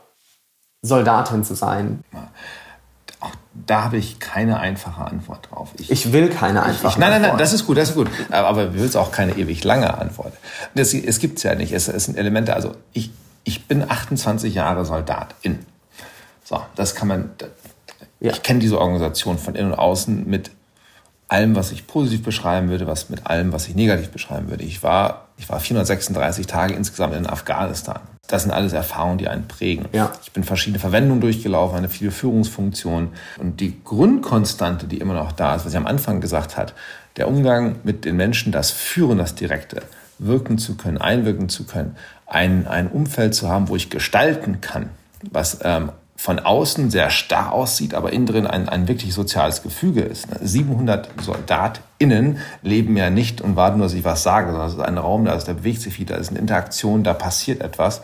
[0.82, 2.04] Soldatin zu sein?
[3.20, 5.70] Auch da habe ich keine einfache Antwort drauf.
[5.78, 8.10] Ich, ich will keine einfache ich, Nein, nein, nein, das ist gut, das ist gut.
[8.30, 10.34] Aber wir will auch keine ewig lange Antwort.
[10.76, 11.72] Das, es gibt es ja nicht.
[11.72, 13.12] Es, es sind Elemente, also ich,
[13.44, 15.66] ich bin 28 Jahre Soldatin.
[16.44, 17.30] So, das kann man,
[18.20, 18.32] ja.
[18.32, 20.52] ich kenne diese Organisation von innen und außen mit
[21.32, 24.64] allem, was ich positiv beschreiben würde, was mit allem, was ich negativ beschreiben würde.
[24.64, 28.02] Ich war, ich war 436 Tage insgesamt in Afghanistan.
[28.28, 29.86] Das sind alles Erfahrungen, die einen prägen.
[29.94, 30.12] Ja.
[30.24, 33.10] Ich bin verschiedene Verwendungen durchgelaufen, eine viele Führungsfunktionen.
[33.40, 36.74] Und die Grundkonstante, die immer noch da ist, was ich am Anfang gesagt hat,
[37.16, 39.84] der Umgang mit den Menschen, das Führen, das Direkte,
[40.20, 44.90] wirken zu können, einwirken zu können, ein, ein Umfeld zu haben, wo ich gestalten kann,
[45.32, 50.02] was ähm, von außen sehr starr aussieht, aber innen drin ein, ein wirklich soziales Gefüge
[50.02, 50.28] ist.
[50.40, 54.82] 700 SoldatInnen leben ja nicht und warten nur, dass ich was sage, sondern es ist
[54.82, 58.04] ein Raum, da, ist, da bewegt sich viel, da ist eine Interaktion, da passiert etwas.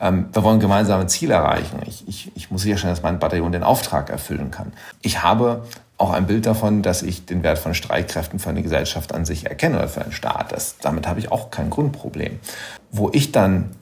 [0.00, 1.78] Ähm, wir wollen gemeinsame Ziele erreichen.
[1.84, 4.72] Ich, ich, ich muss sicherstellen, dass mein Bataillon den Auftrag erfüllen kann.
[5.02, 5.64] Ich habe
[5.98, 9.44] auch ein Bild davon, dass ich den Wert von Streitkräften für eine Gesellschaft an sich
[9.44, 10.52] erkenne oder für einen Staat.
[10.52, 12.40] Das, damit habe ich auch kein Grundproblem.
[12.92, 13.72] Wo ich dann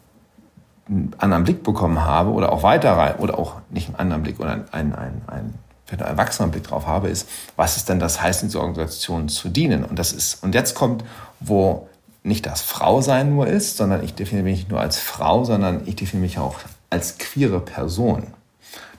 [0.90, 4.52] einen anderen Blick bekommen habe oder auch weiter oder auch nicht einen anderen Blick oder
[4.52, 5.58] einen, einen, einen, einen
[6.00, 9.84] erwachsenen Blick drauf habe, ist, was ist denn das heißt, in dieser Organisation zu dienen?
[9.84, 11.04] Und das ist, und jetzt kommt,
[11.38, 11.88] wo
[12.22, 15.96] nicht das Frausein nur ist, sondern ich definiere mich nicht nur als Frau, sondern ich
[15.96, 16.56] definiere mich auch
[16.90, 18.26] als queere Person.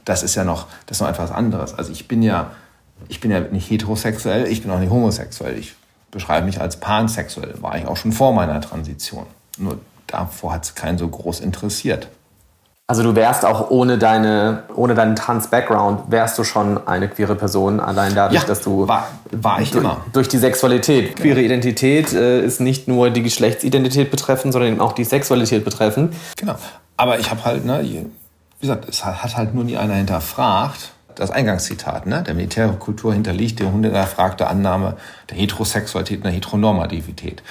[0.06, 1.74] Das ist ja noch, das ist noch etwas anderes.
[1.74, 2.52] Also ich bin ja,
[3.10, 5.58] ich bin ja nicht heterosexuell, ich bin auch nicht homosexuell.
[5.58, 5.76] Ich
[6.10, 9.28] beschreibe mich als pansexuell, war ich auch schon vor meiner Transition.
[9.58, 9.80] Nur
[10.12, 12.10] davor hat es keinen so groß interessiert.
[12.92, 17.80] Also du wärst auch ohne deine, ohne deinen Trans-Background, wärst du schon eine queere Person,
[17.80, 18.86] allein dadurch, ja, dass du...
[18.86, 20.04] War, war ich durch, immer.
[20.12, 21.16] Durch die Sexualität.
[21.16, 26.14] Queere Identität äh, ist nicht nur die Geschlechtsidentität betreffend, sondern eben auch die Sexualität betreffend.
[26.36, 26.56] Genau.
[26.98, 28.10] Aber ich habe halt, ne, wie
[28.60, 30.92] gesagt, es hat halt nur nie einer hinterfragt.
[31.16, 32.24] Das Eingangszitat, ne?
[32.24, 34.98] Der Militärkultur hinterliegt die hinterfragte Annahme
[35.30, 37.42] der Heterosexualität und der Heteronormativität.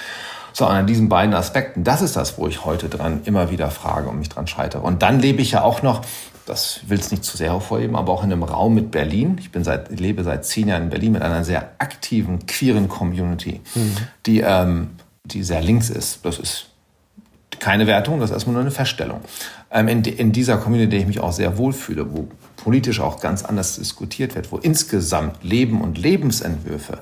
[0.53, 4.09] So, an diesen beiden Aspekten, das ist das, wo ich heute dran immer wieder frage
[4.09, 4.81] und mich dran scheitere.
[4.81, 6.01] Und dann lebe ich ja auch noch,
[6.45, 9.37] das will es nicht zu sehr hervorheben, aber auch in einem Raum mit Berlin.
[9.39, 13.61] Ich bin seit, lebe seit zehn Jahren in Berlin mit einer sehr aktiven, queeren Community,
[13.75, 13.97] mhm.
[14.25, 14.89] die, ähm,
[15.23, 16.25] die sehr links ist.
[16.25, 16.65] Das ist
[17.59, 19.21] keine Wertung, das ist erstmal nur eine Feststellung.
[19.71, 23.19] Ähm, in, in dieser Community, in der ich mich auch sehr wohlfühle, wo politisch auch
[23.19, 26.99] ganz anders diskutiert wird, wo insgesamt Leben und Lebensentwürfe,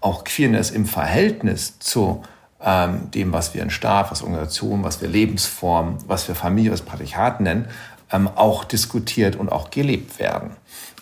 [0.00, 2.22] auch Queerness im Verhältnis zu
[2.64, 6.82] ähm, dem, was wir in Staat, was Organisation, was wir Lebensform, was wir Familie, was
[6.82, 7.66] Patriarchat nennen,
[8.12, 10.50] ähm, auch diskutiert und auch gelebt werden.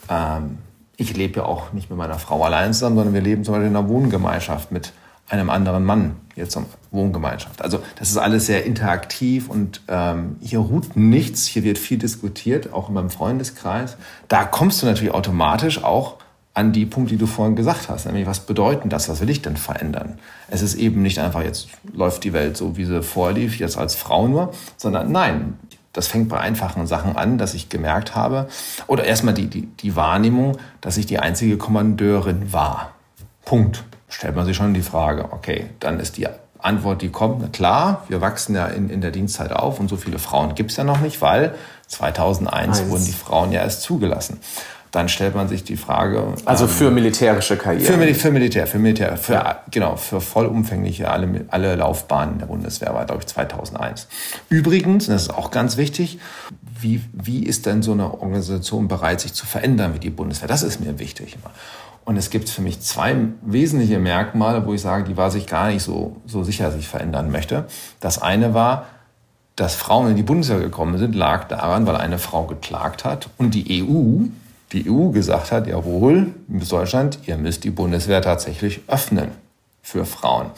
[0.09, 0.59] Ähm,
[0.97, 3.69] ich lebe ja auch nicht mit meiner Frau allein zusammen, sondern wir leben zum Beispiel
[3.69, 4.93] in einer Wohngemeinschaft mit
[5.29, 6.59] einem anderen Mann, jetzt
[6.91, 7.63] Wohngemeinschaft.
[7.63, 12.73] Also das ist alles sehr interaktiv und ähm, hier ruht nichts, hier wird viel diskutiert,
[12.73, 13.97] auch in meinem Freundeskreis.
[14.29, 16.19] Da kommst du natürlich automatisch auch
[16.57, 19.43] an die Punkte, die du vorhin gesagt hast, nämlich was bedeuten das, was will ich
[19.43, 20.19] denn verändern?
[20.49, 23.95] Es ist eben nicht einfach, jetzt läuft die Welt so, wie sie vorlief, jetzt als
[23.95, 25.59] Frau nur, sondern nein,
[25.93, 28.49] das fängt bei einfachen Sachen an, dass ich gemerkt habe,
[28.87, 32.93] oder erstmal die, die, die Wahrnehmung, dass ich die einzige Kommandeurin war.
[33.45, 33.85] Punkt.
[34.09, 36.27] Stellt man sich schon die Frage, okay, dann ist die
[36.59, 39.97] Antwort, die kommt, na klar, wir wachsen ja in, in der Dienstzeit auf und so
[39.97, 41.55] viele Frauen gibt es ja noch nicht, weil
[41.89, 42.91] 2001 Eins.
[42.91, 44.41] wurden die Frauen ja erst zugelassen.
[44.91, 46.35] Dann stellt man sich die Frage.
[46.45, 47.85] Also ähm, für militärische Karriere.
[47.85, 49.61] Für, für, Militär, für Militär, für, ja.
[49.71, 54.09] genau, für vollumfängliche alle, alle Laufbahnen der Bundeswehr war, glaube ich, 2001.
[54.49, 56.19] Übrigens, das ist auch ganz wichtig,
[56.81, 60.49] wie, wie ist denn so eine Organisation bereit, sich zu verändern wie die Bundeswehr?
[60.49, 61.37] Das ist mir wichtig.
[62.05, 65.69] Und es gibt für mich zwei wesentliche Merkmale, wo ich sage, die war sich gar
[65.69, 67.67] nicht so, so sicher sich verändern möchte.
[68.01, 68.87] Das eine war,
[69.57, 73.55] dass Frauen in die Bundeswehr gekommen sind, lag daran, weil eine Frau geklagt hat und
[73.55, 74.27] die EU,
[74.73, 79.31] die EU gesagt hat, jawohl, Deutschland, ihr müsst die Bundeswehr tatsächlich öffnen
[79.87, 80.51] für Frauen.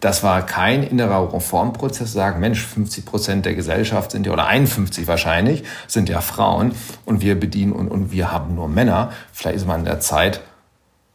[0.00, 5.06] Das war kein innerer Reformprozess, sagen, Mensch, 50 Prozent der Gesellschaft sind ja, oder 51
[5.06, 6.72] wahrscheinlich, sind ja Frauen
[7.06, 9.10] und wir bedienen und, und wir haben nur Männer.
[9.32, 10.42] Vielleicht ist man in der Zeit,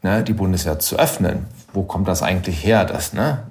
[0.02, 1.46] ne, die Bundeswehr zu öffnen.
[1.72, 3.44] Wo kommt das eigentlich her, dass ne,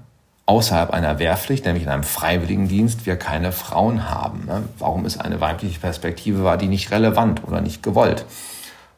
[0.46, 4.46] außerhalb einer Wehrpflicht, nämlich in einem Freiwilligendienst, wir keine Frauen haben?
[4.46, 4.64] Ne?
[4.80, 8.24] Warum ist eine weibliche Perspektive, war die nicht relevant oder nicht gewollt?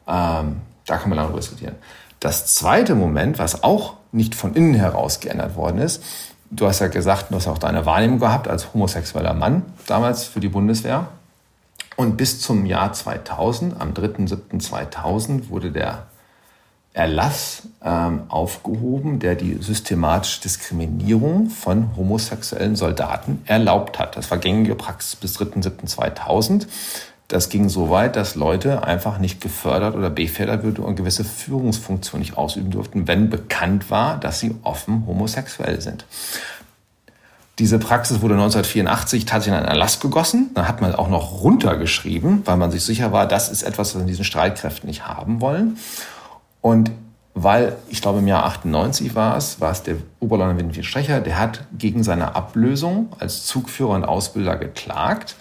[0.07, 1.75] Ähm, da kann man lange diskutieren.
[2.19, 6.03] Das zweite Moment, was auch nicht von innen heraus geändert worden ist,
[6.51, 10.39] du hast ja gesagt, du hast auch deine Wahrnehmung gehabt als homosexueller Mann damals für
[10.39, 11.07] die Bundeswehr.
[11.95, 16.07] Und bis zum Jahr 2000, am 3.7.2000, wurde der
[16.93, 24.17] Erlass ähm, aufgehoben, der die systematische Diskriminierung von homosexuellen Soldaten erlaubt hat.
[24.17, 26.67] Das war gängige Praxis bis 3.7.2000.
[27.31, 32.19] Das ging so weit, dass Leute einfach nicht gefördert oder befördert würden und gewisse Führungsfunktionen
[32.19, 36.05] nicht ausüben durften, wenn bekannt war, dass sie offen homosexuell sind.
[37.57, 40.49] Diese Praxis wurde 1984 tatsächlich in einen Erlass gegossen.
[40.55, 43.95] Da hat man auch noch runtergeschrieben, weil man sich sicher war, das ist etwas, was
[43.95, 45.77] wir in diesen Streitkräften nicht haben wollen.
[46.59, 46.91] Und
[47.33, 51.39] weil, ich glaube im Jahr 98 war es, war es der Oberleutnant Winfried Strecher, der
[51.39, 55.37] hat gegen seine Ablösung als Zugführer und Ausbilder geklagt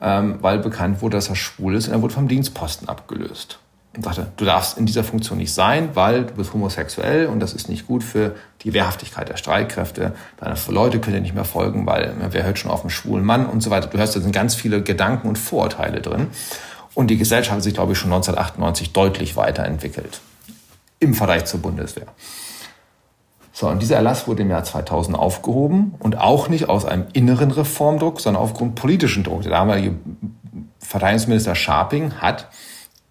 [0.00, 3.58] ähm, weil bekannt wurde, dass er schwul ist und er wurde vom Dienstposten abgelöst.
[3.96, 7.52] Und sagte, du darfst in dieser Funktion nicht sein, weil du bist homosexuell und das
[7.52, 10.12] ist nicht gut für die Wehrhaftigkeit der Streitkräfte.
[10.38, 13.46] Deine Leute können dir nicht mehr folgen, weil wer hört schon auf einen schwulen Mann
[13.46, 13.88] und so weiter.
[13.88, 16.28] Du hörst, da sind ganz viele Gedanken und Vorurteile drin.
[16.94, 20.20] Und die Gesellschaft hat sich, glaube ich, schon 1998 deutlich weiterentwickelt
[21.00, 22.06] im Vergleich zur Bundeswehr.
[23.60, 27.50] So, und dieser Erlass wurde im Jahr 2000 aufgehoben und auch nicht aus einem inneren
[27.50, 29.42] Reformdruck, sondern aufgrund politischen Druck.
[29.42, 29.96] Der damalige
[30.78, 32.48] Verteidigungsminister Scharping hat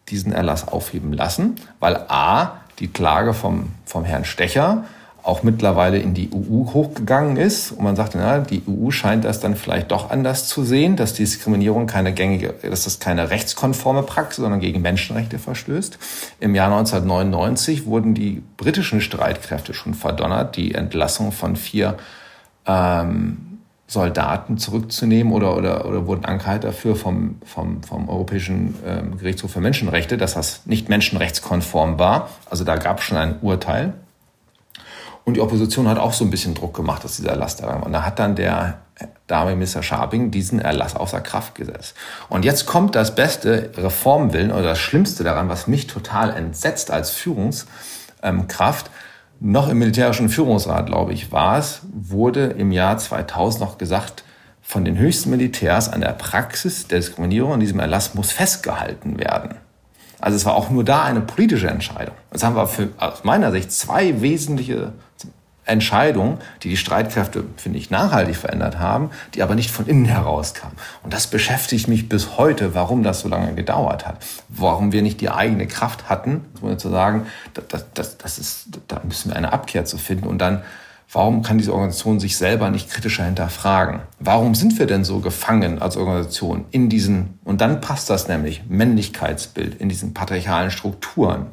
[0.07, 4.85] diesen Erlass aufheben lassen, weil A, die Klage vom, vom Herrn Stecher
[5.29, 7.71] auch mittlerweile in die EU hochgegangen ist.
[7.71, 11.13] Und man sagte, na, die EU scheint das dann vielleicht doch anders zu sehen, dass
[11.13, 15.99] Diskriminierung keine gängige, dass das keine rechtskonforme Praxis, sondern gegen Menschenrechte verstößt.
[16.39, 21.97] Im Jahr 1999 wurden die britischen Streitkräfte schon verdonnert, die Entlassung von vier
[22.65, 29.51] ähm, Soldaten zurückzunehmen oder, oder, oder wurden angehalten dafür vom, vom, vom Europäischen ähm, Gerichtshof
[29.51, 32.29] für Menschenrechte, dass das nicht menschenrechtskonform war.
[32.49, 33.93] Also da gab es schon ein Urteil.
[35.29, 37.85] Und die Opposition hat auch so ein bisschen Druck gemacht, dass dieser Erlass da war.
[37.85, 38.79] Und da hat dann der
[39.27, 41.93] Dame Minister Scharping diesen Erlass außer Kraft gesetzt.
[42.29, 47.11] Und jetzt kommt das beste Reformwillen oder das Schlimmste daran, was mich total entsetzt als
[47.11, 48.89] Führungskraft.
[49.39, 54.23] Noch im militärischen Führungsrat, glaube ich, war es, wurde im Jahr 2000 noch gesagt,
[54.63, 59.57] von den höchsten Militärs an der Praxis der Diskriminierung in diesem Erlass muss festgehalten werden.
[60.19, 62.15] Also es war auch nur da eine politische Entscheidung.
[62.31, 64.93] Das haben wir für, aus meiner Sicht zwei wesentliche
[65.69, 70.53] Entscheidungen, die die Streitkräfte, finde ich, nachhaltig verändert haben, die aber nicht von innen heraus
[70.53, 70.75] kamen.
[71.03, 74.17] Und das beschäftigt mich bis heute, warum das so lange gedauert hat.
[74.49, 76.45] Warum wir nicht die eigene Kraft hatten,
[76.77, 80.63] zu sagen, das, das, das ist, da müssen wir eine Abkehr zu finden und dann
[81.11, 84.01] Warum kann diese Organisation sich selber nicht kritischer hinterfragen?
[84.19, 88.61] Warum sind wir denn so gefangen als Organisation in diesen, und dann passt das nämlich,
[88.69, 91.47] Männlichkeitsbild, in diesen patriarchalen Strukturen?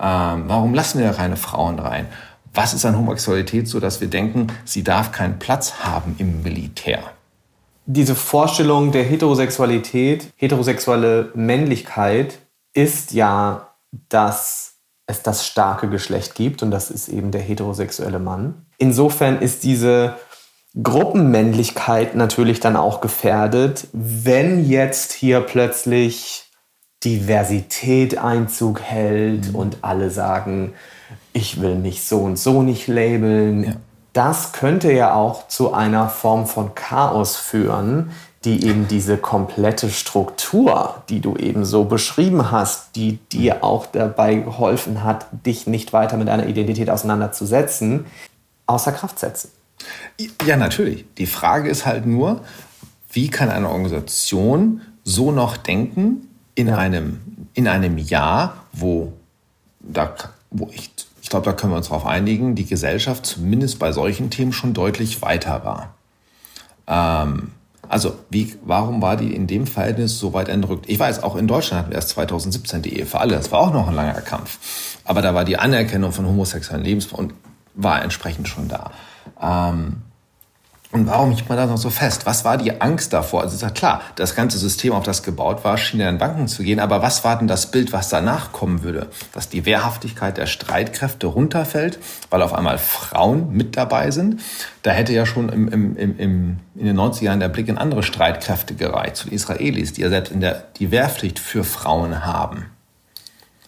[0.00, 2.06] Ähm, warum lassen wir keine Frauen rein?
[2.54, 7.00] Was ist an Homosexualität so, dass wir denken, sie darf keinen Platz haben im Militär?
[7.86, 12.38] Diese Vorstellung der Heterosexualität, heterosexuelle Männlichkeit
[12.74, 13.74] ist ja,
[14.08, 14.74] dass
[15.06, 18.66] es das starke Geschlecht gibt und das ist eben der heterosexuelle Mann.
[18.76, 20.16] Insofern ist diese
[20.80, 26.44] Gruppenmännlichkeit natürlich dann auch gefährdet, wenn jetzt hier plötzlich
[27.04, 29.54] Diversität Einzug hält mhm.
[29.54, 30.74] und alle sagen,
[31.38, 33.64] ich will mich so und so nicht labeln.
[33.64, 33.72] Ja.
[34.12, 38.10] Das könnte ja auch zu einer Form von Chaos führen,
[38.44, 44.36] die eben diese komplette Struktur, die du eben so beschrieben hast, die dir auch dabei
[44.36, 48.06] geholfen hat, dich nicht weiter mit einer Identität auseinanderzusetzen,
[48.66, 49.50] außer Kraft setzen.
[50.44, 51.04] Ja, natürlich.
[51.18, 52.40] Die Frage ist halt nur,
[53.10, 56.76] wie kann eine Organisation so noch denken in, ja.
[56.76, 57.20] einem,
[57.54, 59.12] in einem Jahr, wo,
[59.80, 60.14] da,
[60.50, 60.90] wo ich,
[61.28, 64.72] ich glaube, da können wir uns darauf einigen, die Gesellschaft zumindest bei solchen Themen schon
[64.72, 65.94] deutlich weiter war.
[66.86, 67.50] Ähm,
[67.86, 70.88] also, wie, warum war die in dem Verhältnis so weit entrückt?
[70.88, 73.36] Ich weiß, auch in Deutschland hatten wir erst 2017 die Ehe für alle.
[73.36, 74.58] Das war auch noch ein langer Kampf.
[75.04, 77.34] Aber da war die Anerkennung von homosexuellen Lebensformen
[77.74, 78.90] war entsprechend schon da.
[79.38, 79.98] Ähm,
[80.90, 82.24] und warum hielt man das noch so fest?
[82.24, 83.42] Was war die Angst davor?
[83.42, 86.62] Also ist ja klar, das ganze System, auf das gebaut war, schien in Banken zu
[86.62, 86.80] gehen.
[86.80, 89.08] Aber was war denn das Bild, was danach kommen würde?
[89.34, 91.98] Dass die Wehrhaftigkeit der Streitkräfte runterfällt,
[92.30, 94.40] weil auf einmal Frauen mit dabei sind.
[94.82, 98.02] Da hätte ja schon im, im, im, in den 90er Jahren der Blick in andere
[98.02, 102.64] Streitkräfte gereicht, zu den Israelis, die ja selbst in der, die Wehrpflicht für Frauen haben.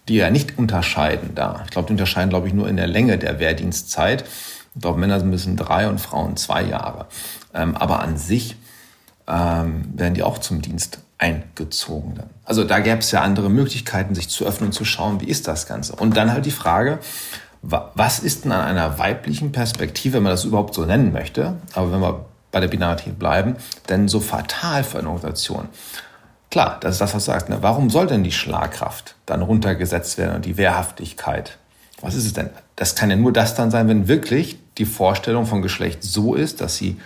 [0.09, 1.61] Die ja nicht unterscheiden da.
[1.67, 4.25] Ich glaube, die unterscheiden, glaube ich, nur in der Länge der Wehrdienstzeit.
[4.81, 7.05] Ich glaube, Männer müssen drei und Frauen zwei Jahre.
[7.53, 8.57] Ähm, aber an sich
[9.29, 12.15] ähm, werden die auch zum Dienst eingezogen.
[12.15, 12.31] Dann.
[12.47, 15.47] Also da gäbe es ja andere Möglichkeiten, sich zu öffnen und zu schauen, wie ist
[15.47, 15.97] das Ganze.
[15.97, 16.99] Und dann halt die Frage,
[17.61, 21.93] was ist denn an einer weiblichen Perspektive, wenn man das überhaupt so nennen möchte, aber
[21.93, 23.57] wenn wir bei der Binarität bleiben,
[23.91, 25.69] denn so fatal für eine Organisation?
[26.51, 27.51] Klar, das ist das, was du sagst.
[27.51, 27.59] Ne?
[27.61, 31.59] Warum soll denn die Schlagkraft dann runtergesetzt werden und die Wehrhaftigkeit?
[32.01, 32.49] Was ist es denn?
[32.77, 36.61] Das kann ja nur das dann sein, wenn wirklich die Vorstellung von Geschlecht so ist,
[36.61, 36.97] dass sie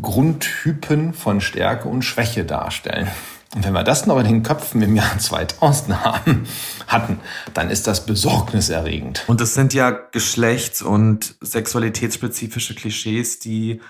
[0.00, 3.08] Grundtypen von Stärke und Schwäche darstellen.
[3.54, 6.44] Und wenn wir das noch in den Köpfen im Jahr 2000 haben,
[6.86, 7.20] hatten,
[7.54, 9.24] dann ist das besorgniserregend.
[9.26, 13.80] Und das sind ja geschlechts- und sexualitätsspezifische Klischees, die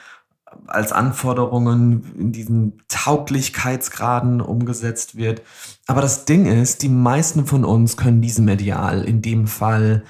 [0.67, 5.43] als Anforderungen in diesen Tauglichkeitsgraden umgesetzt wird.
[5.87, 10.05] Aber das Ding ist, die meisten von uns können diesem Ideal in dem Fall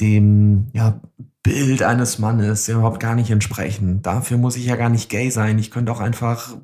[0.00, 1.00] dem ja,
[1.42, 4.00] Bild eines Mannes überhaupt gar nicht entsprechen.
[4.02, 5.58] Dafür muss ich ja gar nicht gay sein.
[5.58, 6.54] Ich könnte auch einfach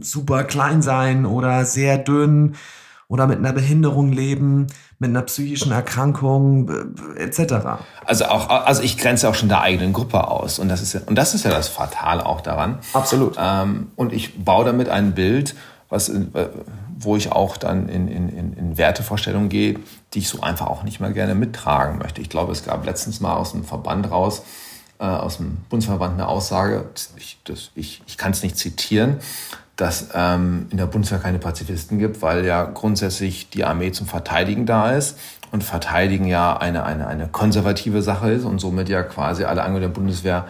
[0.00, 2.56] super klein sein oder sehr dünn
[3.06, 4.66] oder mit einer Behinderung leben,
[4.98, 6.68] mit einer psychischen Erkrankung
[7.16, 7.84] äh, etc.
[8.04, 11.00] Also auch, also ich grenze auch schon der eigenen Gruppe aus und das ist ja,
[11.06, 12.78] und das ist ja das Fatale auch daran.
[12.92, 13.36] Absolut.
[13.38, 15.54] Ähm, und ich baue damit ein Bild,
[15.88, 16.24] was, äh,
[17.04, 19.78] wo ich auch dann in, in, in Wertevorstellungen gehe,
[20.12, 22.20] die ich so einfach auch nicht mehr gerne mittragen möchte.
[22.20, 24.42] Ich glaube, es gab letztens mal aus dem Verband raus,
[24.98, 26.86] äh, aus dem Bundesverband eine Aussage,
[27.16, 27.38] ich,
[27.74, 29.18] ich, ich kann es nicht zitieren,
[29.76, 34.66] dass ähm, in der Bundeswehr keine Pazifisten gibt, weil ja grundsätzlich die Armee zum Verteidigen
[34.66, 35.18] da ist
[35.50, 39.92] und Verteidigen ja eine, eine, eine konservative Sache ist und somit ja quasi alle Angehörigen
[39.92, 40.46] der Bundeswehr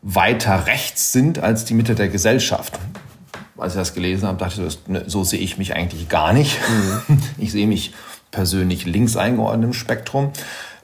[0.00, 2.78] weiter rechts sind als die Mitte der Gesellschaft
[3.58, 6.58] als ich das gelesen habe, dachte ich, ne, so sehe ich mich eigentlich gar nicht.
[7.08, 7.18] Mhm.
[7.38, 7.94] Ich sehe mich
[8.30, 10.32] persönlich links eingeordnet im Spektrum.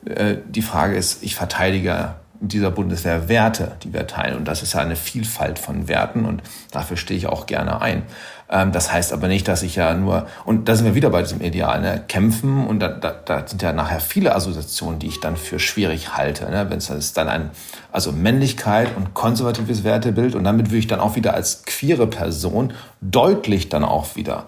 [0.04, 4.36] Äh, die Frage ist, ich verteidige dieser Bundeswehr Werte, die wir teilen.
[4.36, 8.02] Und das ist ja eine Vielfalt von Werten und dafür stehe ich auch gerne ein.
[8.50, 11.22] Ähm, das heißt aber nicht, dass ich ja nur, und da sind wir wieder bei
[11.22, 12.02] diesem Ideal, ne?
[12.08, 16.16] kämpfen und da, da, da sind ja nachher viele Assoziationen, die ich dann für schwierig
[16.16, 16.50] halte.
[16.50, 16.66] Ne?
[16.68, 17.50] Wenn es dann ein,
[17.92, 22.72] also Männlichkeit und konservatives Wertebild und damit würde ich dann auch wieder als queere Person
[23.00, 24.46] deutlich dann auch wieder.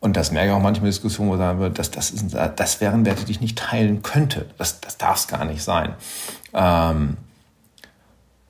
[0.00, 2.34] Und das merke ich auch manchmal in Diskussionen, wo ich sagen würde, das, das, ist,
[2.34, 4.46] das wären Werte, die ich nicht teilen könnte.
[4.58, 5.94] Das, das darf es gar nicht sein.
[6.52, 7.16] Ähm,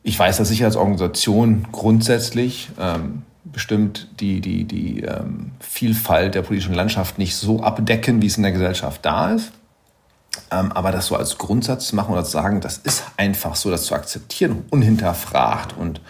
[0.02, 6.42] ich weiß, dass ich als Organisation grundsätzlich ähm, bestimmt die, die, die ähm, Vielfalt der
[6.42, 9.52] politischen Landschaft nicht so abdecken, wie es in der Gesellschaft da ist.
[10.50, 13.70] Ähm, aber das so als Grundsatz zu machen oder zu sagen, das ist einfach so,
[13.70, 16.00] das zu akzeptieren, unhinterfragt und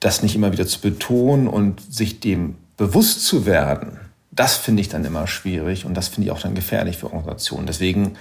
[0.00, 3.98] das nicht immer wieder zu betonen und sich dem bewusst zu werden,
[4.30, 7.66] das finde ich dann immer schwierig und das finde ich auch dann gefährlich für Organisationen.
[7.66, 8.16] Deswegen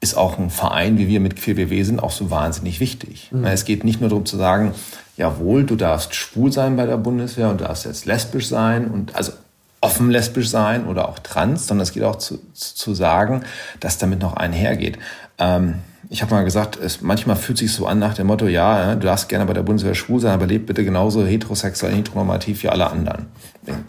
[0.00, 3.28] ist auch ein Verein, wie wir mit QBW sind, auch so wahnsinnig wichtig.
[3.32, 3.44] Mhm.
[3.44, 4.74] Es geht nicht nur darum zu sagen,
[5.16, 9.14] jawohl, du darfst schwul sein bei der Bundeswehr und du darfst jetzt lesbisch sein und
[9.14, 9.32] also
[9.82, 13.44] offen lesbisch sein oder auch trans, sondern es geht auch zu, zu sagen,
[13.80, 14.98] dass damit noch einhergeht.
[15.38, 15.76] Ähm,
[16.12, 19.06] ich habe mal gesagt, es, manchmal fühlt sich so an nach dem Motto, ja, du
[19.06, 22.90] darfst gerne bei der Bundeswehr schwul sein, aber leb bitte genauso heterosexuell, heteronormativ wie alle
[22.90, 23.26] anderen.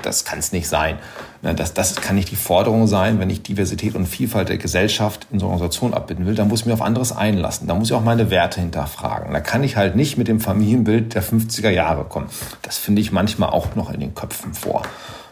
[0.03, 0.99] Das kann es nicht sein.
[1.41, 5.39] Das, das kann nicht die Forderung sein, wenn ich Diversität und Vielfalt der Gesellschaft in
[5.39, 7.67] so einer Organisation abbilden will, dann muss ich mich auf anderes einlassen.
[7.67, 9.33] Da muss ich auch meine Werte hinterfragen.
[9.33, 12.27] Da kann ich halt nicht mit dem Familienbild der 50er Jahre kommen.
[12.61, 14.83] Das finde ich manchmal auch noch in den Köpfen vor,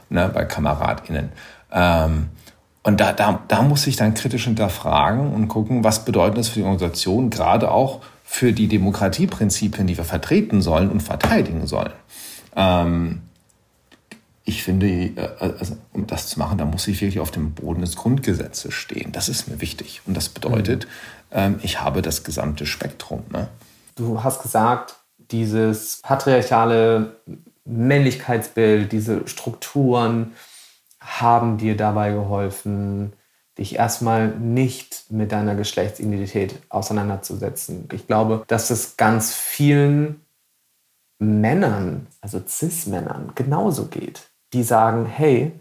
[0.09, 1.29] ne, bei KameradInnen.
[1.71, 2.29] Ähm,
[2.83, 6.59] und da, da, da muss ich dann kritisch hinterfragen und gucken, was bedeutet das für
[6.59, 11.91] die Organisation, gerade auch für die Demokratieprinzipien, die wir vertreten sollen und verteidigen sollen.
[12.55, 13.21] Ähm,
[14.45, 17.81] ich finde, äh, also, um das zu machen, da muss ich wirklich auf dem Boden
[17.81, 19.11] des Grundgesetzes stehen.
[19.11, 20.01] Das ist mir wichtig.
[20.05, 20.87] Und das bedeutet,
[21.35, 21.59] mhm.
[21.61, 23.23] ich habe das gesamte Spektrum.
[23.31, 23.47] Ne?
[23.95, 24.95] Du hast gesagt,
[25.31, 27.17] dieses patriarchale
[27.65, 30.33] Männlichkeitsbild, diese Strukturen
[30.99, 33.13] haben dir dabei geholfen,
[33.57, 37.87] dich erstmal nicht mit deiner Geschlechtsidentität auseinanderzusetzen.
[37.91, 40.21] Ich glaube, dass es ganz vielen
[41.19, 45.51] Männern, also Cis-Männern, genauso geht, die sagen, hey,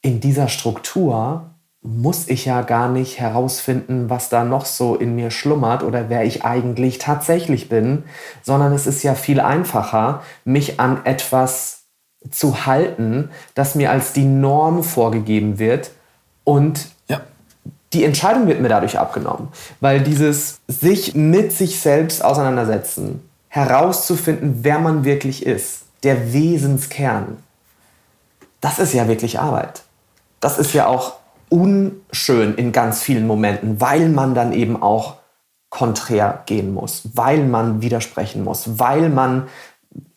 [0.00, 1.50] in dieser Struktur
[1.82, 6.24] muss ich ja gar nicht herausfinden, was da noch so in mir schlummert oder wer
[6.24, 8.04] ich eigentlich tatsächlich bin,
[8.42, 11.79] sondern es ist ja viel einfacher, mich an etwas
[12.30, 15.90] zu halten, das mir als die Norm vorgegeben wird
[16.44, 17.20] und ja.
[17.92, 19.48] die Entscheidung wird mir dadurch abgenommen,
[19.80, 27.38] weil dieses sich mit sich selbst auseinandersetzen, herauszufinden, wer man wirklich ist, der Wesenskern,
[28.60, 29.82] das ist ja wirklich Arbeit.
[30.40, 31.14] Das ist ja auch
[31.48, 35.16] unschön in ganz vielen Momenten, weil man dann eben auch
[35.68, 39.48] konträr gehen muss, weil man widersprechen muss, weil man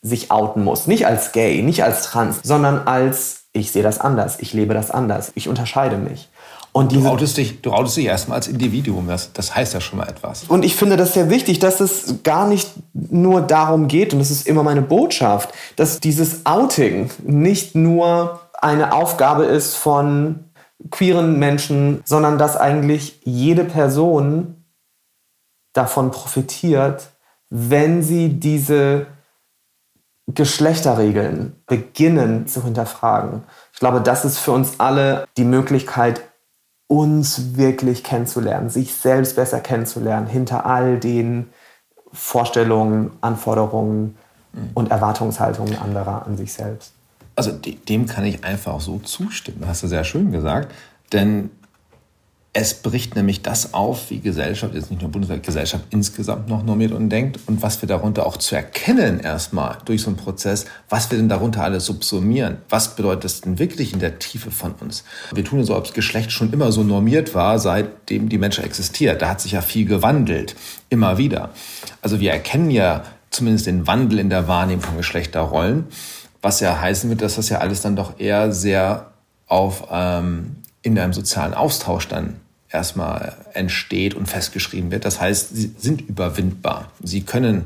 [0.01, 0.88] sich outen muss.
[0.88, 4.91] Nicht als gay, nicht als trans, sondern als ich sehe das anders, ich lebe das
[4.91, 6.30] anders, ich unterscheide mich.
[6.71, 9.99] Und du, outest dich, du outest dich erstmal als Individuum, das, das heißt ja schon
[9.99, 10.45] mal etwas.
[10.45, 14.32] Und ich finde das sehr wichtig, dass es gar nicht nur darum geht, und das
[14.32, 20.45] ist immer meine Botschaft, dass dieses Outing nicht nur eine Aufgabe ist von
[20.89, 24.65] queeren Menschen, sondern dass eigentlich jede Person
[25.74, 27.09] davon profitiert,
[27.51, 29.05] wenn sie diese
[30.28, 33.43] Geschlechterregeln beginnen zu hinterfragen.
[33.74, 36.21] Ich glaube, das ist für uns alle die Möglichkeit,
[36.88, 41.49] uns wirklich kennenzulernen, sich selbst besser kennenzulernen, hinter all den
[42.11, 44.15] Vorstellungen, Anforderungen
[44.53, 44.69] mhm.
[44.76, 46.93] und Erwartungshaltungen anderer an sich selbst.
[47.36, 50.71] Also dem kann ich einfach so zustimmen, hast du sehr schön gesagt.
[51.11, 51.49] Denn
[52.56, 56.91] es bricht nämlich das auf, wie Gesellschaft, jetzt nicht nur Bundeswehr, Gesellschaft insgesamt noch normiert
[56.91, 61.10] und denkt und was wir darunter auch zu erkennen erstmal durch so einen Prozess, was
[61.10, 62.58] wir denn darunter alles subsumieren.
[62.70, 65.04] Was bedeutet das denn wirklich in der Tiefe von uns?
[65.34, 69.24] Wir tun so, ob das Geschlecht schon immer so normiert war, seitdem die Menschheit existiert.
[69.24, 70.56] Da hat sich ja viel gewandelt,
[70.89, 71.49] immer wieder.
[72.04, 75.88] Also wir erkennen ja zumindest den Wandel in der Wahrnehmung von Geschlechterrollen
[76.43, 79.14] was ja heißen wird, dass das ja alles dann doch eher sehr
[79.47, 82.36] auf ähm, in einem sozialen Austausch dann
[82.74, 85.05] erstmal entsteht und festgeschrieben wird.
[85.05, 86.91] Das heißt, sie sind überwindbar.
[87.01, 87.65] Sie können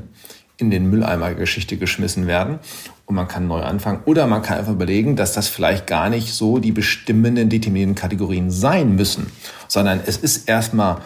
[0.58, 2.58] in den Mülleimer Geschichte geschmissen werden
[3.06, 4.00] und man kann neu anfangen.
[4.04, 8.50] Oder man kann einfach überlegen, dass das vielleicht gar nicht so die bestimmenden, determinierenden Kategorien
[8.50, 9.32] sein müssen,
[9.66, 10.98] sondern es ist erstmal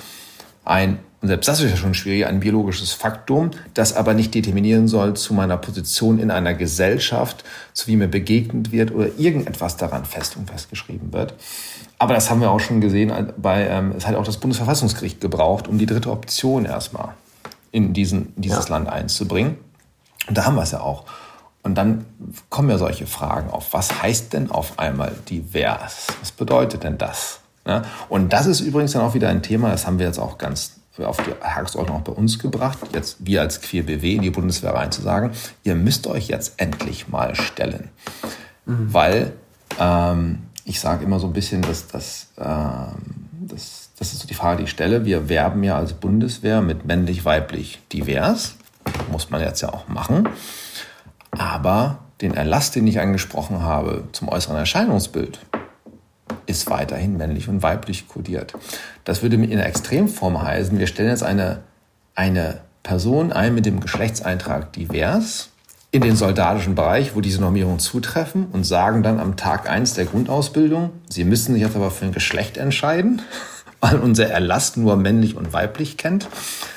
[0.64, 4.88] ein und selbst das ist ja schon schwierig, ein biologisches Faktum, das aber nicht determinieren
[4.88, 7.44] soll zu meiner Position in einer Gesellschaft,
[7.74, 11.34] zu wie mir begegnet wird oder irgendetwas daran fest und festgeschrieben wird.
[12.02, 15.68] Aber das haben wir auch schon gesehen, bei, ähm, es hat auch das Bundesverfassungsgericht gebraucht,
[15.68, 17.10] um die dritte Option erstmal
[17.70, 18.74] in, diesen, dieses ja.
[18.74, 19.56] Land einzubringen.
[20.26, 21.04] Und da haben wir es ja auch.
[21.62, 22.04] Und dann
[22.48, 23.72] kommen ja solche Fragen auf.
[23.72, 26.08] Was heißt denn auf einmal divers?
[26.18, 27.38] Was bedeutet denn das?
[27.64, 27.82] Ja?
[28.08, 30.80] Und das ist übrigens dann auch wieder ein Thema, das haben wir jetzt auch ganz
[30.98, 34.74] auf die Tagesordnung auch bei uns gebracht, jetzt wir als Queer BW in die Bundeswehr
[34.74, 35.30] reinzusagen,
[35.62, 37.90] ihr müsst euch jetzt endlich mal stellen.
[38.66, 38.92] Mhm.
[38.92, 39.32] Weil
[39.78, 42.94] ähm, ich sage immer so ein bisschen, dass das, ähm,
[43.40, 45.04] das, das ist so die Frage, die ich stelle.
[45.04, 48.56] Wir werben ja als Bundeswehr mit männlich-weiblich divers.
[49.10, 50.28] Muss man jetzt ja auch machen.
[51.30, 55.40] Aber den Erlass, den ich angesprochen habe zum äußeren Erscheinungsbild,
[56.46, 58.54] ist weiterhin männlich und weiblich kodiert.
[59.04, 61.62] Das würde in der Extremform heißen, wir stellen jetzt eine,
[62.14, 65.51] eine Person ein mit dem Geschlechtseintrag divers
[65.92, 70.06] in den soldatischen Bereich, wo diese Normierungen zutreffen und sagen dann am Tag eins der
[70.06, 73.20] Grundausbildung, Sie müssen sich jetzt aber für ein Geschlecht entscheiden,
[73.80, 76.28] weil unser Erlass nur männlich und weiblich kennt.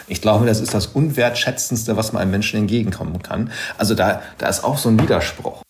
[0.08, 3.52] Ich glaube, das ist das Unwertschätzendste, was man einem Menschen entgegenkommen kann.
[3.78, 5.62] Also da, da ist auch so ein Widerspruch.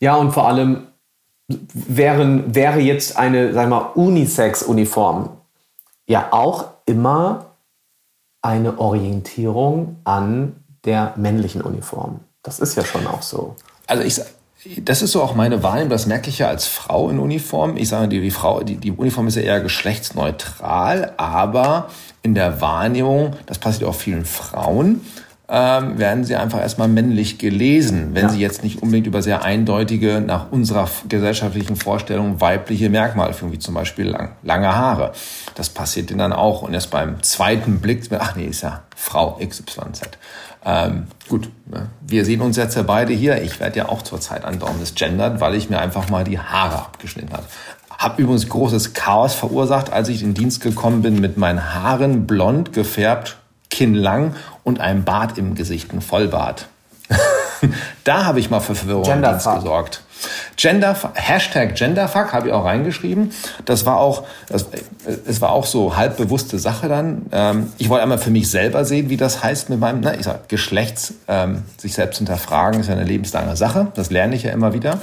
[0.00, 0.88] Ja, und vor allem,
[1.46, 5.30] wären, wäre jetzt eine, sagen wir mal, Unisex-Uniform
[6.08, 7.46] ja auch immer
[8.42, 12.20] eine Orientierung an der männlichen Uniform.
[12.48, 13.56] Das ist ja schon auch so.
[13.86, 14.20] Also ich
[14.76, 17.76] das ist so auch meine Wahrnehmung, das merke ich ja als Frau in Uniform.
[17.76, 21.90] Ich sage, die, die Frau, die, die Uniform ist ja eher geschlechtsneutral, aber
[22.22, 25.00] in der Wahrnehmung, das passiert auch vielen Frauen,
[25.50, 28.28] ähm, werden sie einfach erstmal männlich gelesen, wenn ja.
[28.28, 33.58] sie jetzt nicht unbedingt über sehr eindeutige, nach unserer gesellschaftlichen Vorstellung weibliche Merkmale führen, wie
[33.58, 35.12] zum Beispiel lang, lange Haare.
[35.54, 36.60] Das passiert ihnen dann auch.
[36.62, 40.02] Und erst beim zweiten Blick, ach nee, ist ja Frau XYZ.
[40.66, 41.86] Ähm, gut, ne?
[42.06, 43.40] wir sehen uns jetzt ja beide hier.
[43.42, 47.32] Ich werde ja auch zurzeit andauernd gendert, weil ich mir einfach mal die Haare abgeschnitten
[47.32, 47.44] habe.
[47.96, 52.26] Hab übrigens großes Chaos verursacht, als ich in den Dienst gekommen bin mit meinen Haaren
[52.26, 53.38] blond gefärbt,
[53.70, 56.68] kinnlang und einem Bart im Gesicht, ein Vollbart.
[58.04, 60.02] da habe ich mal für Verwirrung gesorgt.
[60.56, 63.30] Gender, Hashtag Genderfuck habe ich auch reingeschrieben.
[63.64, 64.66] Das war auch, das,
[65.26, 67.26] es war auch so halbbewusste Sache dann.
[67.30, 70.24] Ähm, ich wollte einmal für mich selber sehen, wie das heißt mit meinem, na, ich
[70.24, 73.92] sag, Geschlechts, ähm, sich selbst hinterfragen, ist ja eine lebenslange Sache.
[73.94, 74.94] Das lerne ich ja immer wieder.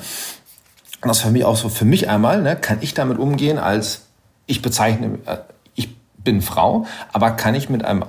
[1.02, 4.02] Und das für mich auch so, für mich einmal, ne, kann ich damit umgehen als,
[4.48, 5.38] ich bezeichne, äh,
[5.76, 8.04] ich bin Frau, aber kann ich mit einem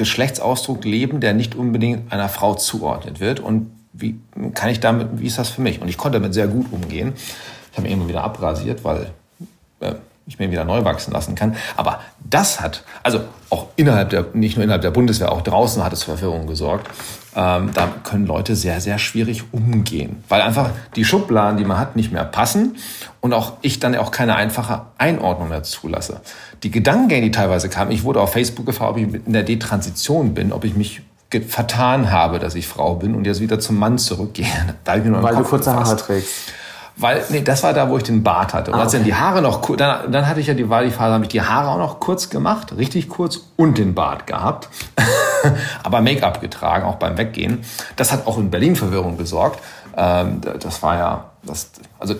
[0.00, 4.18] Geschlechtsausdruck leben, der nicht unbedingt einer Frau zugeordnet wird und wie
[4.54, 5.82] kann ich damit, wie ist das für mich?
[5.82, 7.12] Und ich konnte damit sehr gut umgehen.
[7.70, 9.10] Ich habe mich immer wieder abrasiert, weil
[9.80, 9.92] äh,
[10.30, 11.56] ich mir wieder neu wachsen lassen kann.
[11.76, 13.20] Aber das hat, also
[13.50, 16.88] auch innerhalb der, nicht nur innerhalb der Bundeswehr, auch draußen hat es für Verwirrung gesorgt.
[17.34, 21.96] Ähm, da können Leute sehr, sehr schwierig umgehen, weil einfach die Schubladen, die man hat,
[21.96, 22.76] nicht mehr passen
[23.20, 26.20] und auch ich dann auch keine einfache Einordnung mehr zulasse.
[26.62, 30.34] Die Gedankengänge, die teilweise kamen, ich wurde auf Facebook gefragt, ob ich in der Detransition
[30.34, 31.02] bin, ob ich mich
[31.48, 34.46] vertan habe, dass ich Frau bin und jetzt wieder zum Mann zurückgehe.
[34.84, 36.52] Weil du kurze Haare trägst.
[36.96, 38.72] Weil, nee, das war da, wo ich den Bart hatte.
[38.72, 40.82] Und ah, als dann die Haare noch kurz, dann, dann hatte ich ja die, war
[40.82, 44.26] die Phase, habe ich die Haare auch noch kurz gemacht, richtig kurz und den Bart
[44.26, 44.68] gehabt.
[45.82, 47.64] Aber Make-up getragen, auch beim Weggehen.
[47.96, 49.60] Das hat auch in Berlin Verwirrung gesorgt.
[49.96, 52.16] Ähm, das war ja, das, also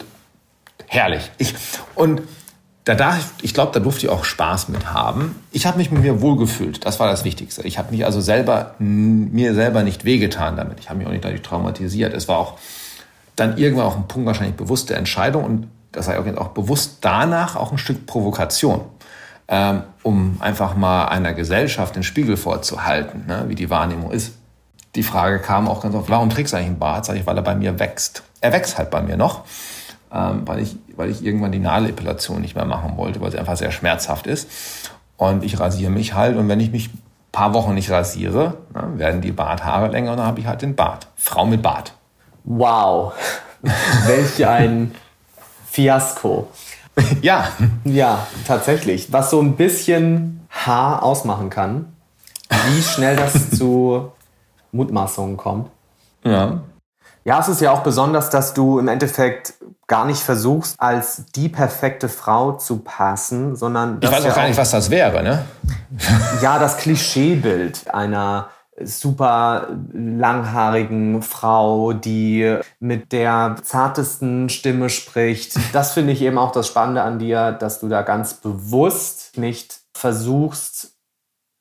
[0.87, 1.31] herrlich.
[1.39, 1.55] Ich,
[1.95, 2.23] und
[2.85, 5.37] da darf, ich glaube, da durfte ich auch Spaß mit haben.
[5.53, 6.85] Ich habe mich mit mir wohlgefühlt.
[6.87, 7.63] Das war das Wichtigste.
[7.63, 10.81] Ich habe mich also selber, mir selber nicht wehgetan damit.
[10.81, 12.15] Ich habe mich auch nicht dadurch traumatisiert.
[12.15, 12.59] Es war auch
[13.41, 17.73] dann irgendwann auch ein Punkt wahrscheinlich bewusste Entscheidung und das sei auch bewusst danach auch
[17.73, 18.83] ein Stück Provokation,
[19.49, 24.35] ähm, um einfach mal einer Gesellschaft den Spiegel vorzuhalten, ne, wie die Wahrnehmung ist.
[24.95, 27.05] Die Frage kam auch ganz oft, warum trägst du eigentlich einen Bart?
[27.05, 28.23] Sag ich, weil er bei mir wächst.
[28.41, 29.45] Er wächst halt bei mir noch
[30.13, 33.57] ähm, weil, ich, weil ich irgendwann die Nadelepilation nicht mehr machen wollte, weil sie einfach
[33.57, 34.51] sehr schmerzhaft ist.
[35.17, 38.99] Und ich rasiere mich halt und wenn ich mich ein paar Wochen nicht rasiere, ne,
[38.99, 41.09] werden die Barthaare länger und dann habe ich halt den Bart.
[41.17, 41.95] Frau mit Bart.
[42.45, 43.13] Wow,
[44.07, 44.95] welch ein
[45.71, 46.49] Fiasko.
[47.23, 47.49] ja.
[47.85, 49.13] Ja, tatsächlich.
[49.13, 51.93] Was so ein bisschen Haar ausmachen kann,
[52.49, 54.13] wie schnell das zu
[54.73, 55.71] Mutmaßungen kommt.
[56.25, 56.61] Ja.
[57.25, 59.55] Ja, es ist ja auch besonders, dass du im Endeffekt
[59.87, 63.99] gar nicht versuchst, als die perfekte Frau zu passen, sondern.
[64.01, 65.45] Ich weiß auch gar nicht, was das wäre, ne?
[66.41, 68.49] ja, das Klischeebild einer
[68.85, 75.59] super langhaarigen Frau, die mit der zartesten Stimme spricht.
[75.73, 79.81] Das finde ich eben auch das Spannende an dir, dass du da ganz bewusst nicht
[79.95, 80.95] versuchst,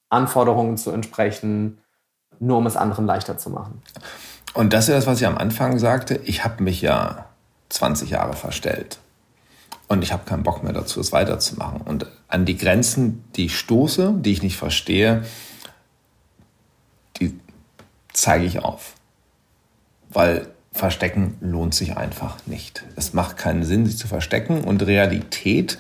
[0.09, 1.80] Anforderungen zu entsprechen,
[2.39, 3.82] nur um es anderen leichter zu machen.
[4.53, 6.20] Und das ist das, was ich am Anfang sagte.
[6.24, 7.26] Ich habe mich ja
[7.70, 8.99] 20 Jahre verstellt.
[9.88, 11.82] Und ich habe keinen Bock mehr dazu, es weiterzumachen.
[11.82, 15.24] Und an die Grenzen, die ich stoße, die ich nicht verstehe,
[18.22, 18.93] zeige ich auf.
[20.09, 22.84] Weil Verstecken lohnt sich einfach nicht.
[22.95, 24.63] Es macht keinen Sinn, sich zu verstecken.
[24.63, 25.78] Und Realität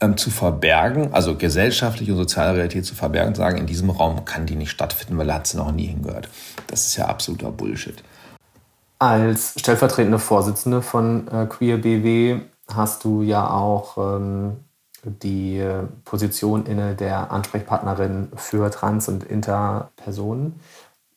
[0.00, 4.24] ähm, zu verbergen, also gesellschaftliche und soziale Realität zu verbergen und sagen, in diesem Raum
[4.24, 6.28] kann die nicht stattfinden, weil da hat sie noch nie hingehört.
[6.66, 8.02] Das ist ja absoluter Bullshit.
[8.98, 12.40] Als stellvertretende Vorsitzende von äh, Queer BW
[12.72, 14.56] hast du ja auch ähm,
[15.04, 15.62] die
[16.04, 20.60] Position inne der Ansprechpartnerin für Trans- und Interpersonen.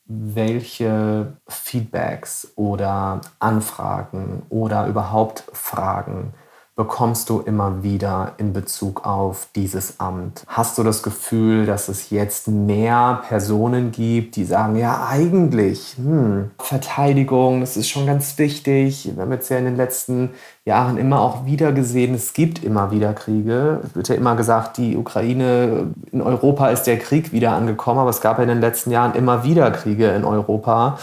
[0.07, 6.33] Welche Feedbacks oder Anfragen oder überhaupt Fragen
[6.75, 10.43] bekommst du immer wieder in Bezug auf dieses Amt?
[10.47, 16.51] Hast du das Gefühl, dass es jetzt mehr Personen gibt, die sagen, ja eigentlich, hm,
[16.59, 19.09] Verteidigung, das ist schon ganz wichtig.
[19.15, 20.31] Wir haben jetzt ja in den letzten
[20.65, 23.79] Jahren immer auch wieder gesehen, es gibt immer wieder Kriege.
[23.85, 28.09] Es wird ja immer gesagt, die Ukraine, in Europa ist der Krieg wieder angekommen, aber
[28.09, 30.97] es gab ja in den letzten Jahren immer wieder Kriege in Europa.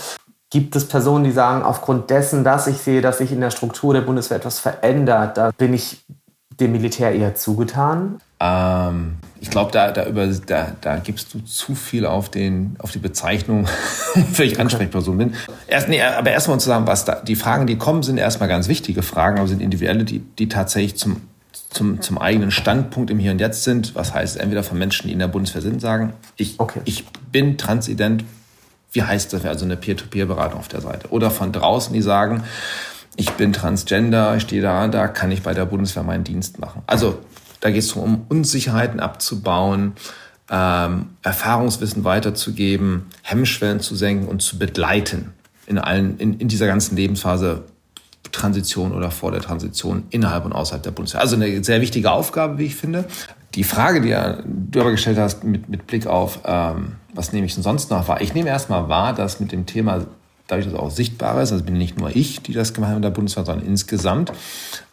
[0.52, 3.94] Gibt es Personen, die sagen, aufgrund dessen, dass ich sehe, dass sich in der Struktur
[3.94, 6.04] der Bundeswehr etwas verändert, da bin ich
[6.60, 8.18] dem Militär eher zugetan?
[8.38, 12.98] Ähm, ich glaube, da, da, da, da gibst du zu viel auf, den, auf die
[12.98, 13.66] Bezeichnung,
[14.34, 15.32] für ich Ansprechperson bin.
[15.68, 19.02] Erst, nee, aber erstmal zusammen, was da, die Fragen, die kommen, sind erstmal ganz wichtige
[19.02, 21.22] Fragen, aber sind individuelle, die, die tatsächlich zum,
[21.70, 23.94] zum, zum eigenen Standpunkt im Hier und Jetzt sind.
[23.94, 26.82] Was heißt, entweder von Menschen, die in der Bundeswehr sind, sagen, ich, okay.
[26.84, 28.22] ich bin transident,
[28.92, 31.08] wie heißt das, also eine Peer-to-Peer-Beratung auf der Seite.
[31.10, 32.44] Oder von draußen, die sagen,
[33.16, 36.82] ich bin Transgender, ich stehe da, da kann ich bei der Bundeswehr meinen Dienst machen.
[36.86, 37.18] Also
[37.60, 39.92] da geht es darum, um Unsicherheiten abzubauen,
[40.50, 45.32] ähm, Erfahrungswissen weiterzugeben, Hemmschwellen zu senken und zu begleiten
[45.66, 47.64] in allen, in, in dieser ganzen Lebensphase
[48.30, 51.20] Transition oder vor der Transition innerhalb und außerhalb der Bundeswehr.
[51.20, 53.04] Also eine sehr wichtige Aufgabe, wie ich finde.
[53.54, 57.54] Die Frage, die du aber gestellt hast mit, mit Blick auf, ähm, was nehme ich
[57.54, 58.20] denn sonst noch wahr?
[58.20, 60.06] Ich nehme erstmal wahr, dass mit dem Thema
[60.46, 62.96] dadurch, dass es auch sichtbar ist, also bin nicht nur ich, die das gemacht haben
[62.96, 64.32] in der Bundeswehr, sondern insgesamt,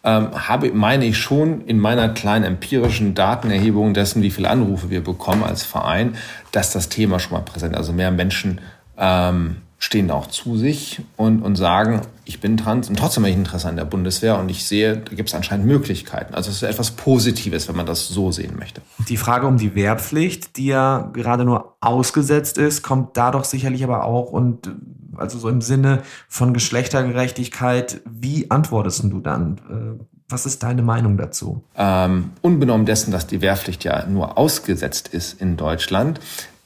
[0.03, 5.03] ähm, habe, meine ich schon in meiner kleinen empirischen Datenerhebung dessen, wie viele Anrufe wir
[5.03, 6.15] bekommen als Verein,
[6.51, 7.75] dass das Thema schon mal präsent.
[7.75, 8.61] Also mehr Menschen
[8.97, 13.37] ähm, stehen auch zu sich und, und sagen, ich bin trans und trotzdem habe ich
[13.37, 16.35] Interesse an der Bundeswehr und ich sehe, da gibt es anscheinend Möglichkeiten.
[16.35, 18.81] Also es ist etwas Positives, wenn man das so sehen möchte.
[19.07, 23.83] Die Frage um die Wehrpflicht, die ja gerade nur ausgesetzt ist, kommt da doch sicherlich
[23.83, 24.69] aber auch und
[25.15, 29.57] also so im Sinne von Geschlechtergerechtigkeit, wie antwortest du dann?
[29.69, 31.63] Äh, was ist deine Meinung dazu?
[31.75, 36.19] Ähm, unbenommen dessen, dass die Wehrpflicht ja nur ausgesetzt ist in Deutschland,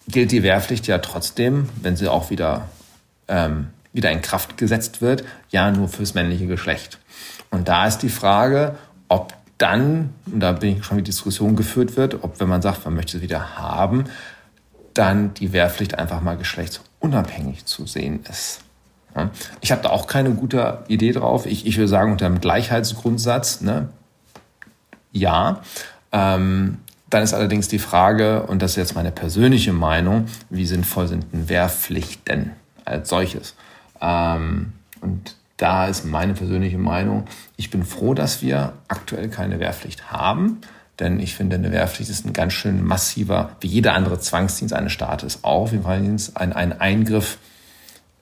[0.07, 2.68] gilt die Wehrpflicht ja trotzdem, wenn sie auch wieder
[3.34, 6.99] ähm, wieder in Kraft gesetzt wird, ja nur fürs männliche Geschlecht.
[7.49, 8.77] Und da ist die Frage,
[9.07, 12.86] ob dann, und da bin ich schon die Diskussion geführt wird, ob wenn man sagt,
[12.86, 14.05] man möchte sie wieder haben,
[14.93, 18.61] dann die Wehrpflicht einfach mal geschlechtsunabhängig zu sehen ist.
[19.61, 21.45] Ich habe da auch keine gute Idee drauf.
[21.45, 23.89] Ich, ich würde sagen, unter dem Gleichheitsgrundsatz, ne,
[25.11, 25.61] ja.
[26.11, 26.79] Ähm,
[27.11, 31.31] dann ist allerdings die Frage, und das ist jetzt meine persönliche Meinung, wie sinnvoll sind
[31.31, 32.53] denn Wehrpflichten?
[32.86, 33.55] Als solches.
[34.01, 37.25] Ähm, und da ist meine persönliche Meinung,
[37.57, 40.61] ich bin froh, dass wir aktuell keine Wehrpflicht haben.
[40.99, 44.91] Denn ich finde, eine Wehrpflicht ist ein ganz schön massiver, wie jeder andere Zwangsdienst eines
[44.91, 47.39] Staates auch, wie ein, ein Eingriff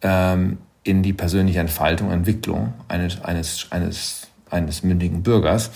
[0.01, 5.69] ähm, in die persönliche Entfaltung, Entwicklung eines, eines, eines, eines mündigen Bürgers.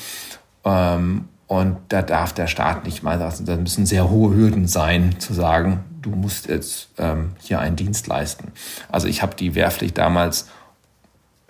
[0.64, 5.20] Ähm, und da darf der Staat nicht mal sagen, da müssen sehr hohe Hürden sein,
[5.20, 8.52] zu sagen, du musst jetzt ähm, hier einen Dienst leisten.
[8.92, 10.48] Also ich habe die Wehrpflicht damals,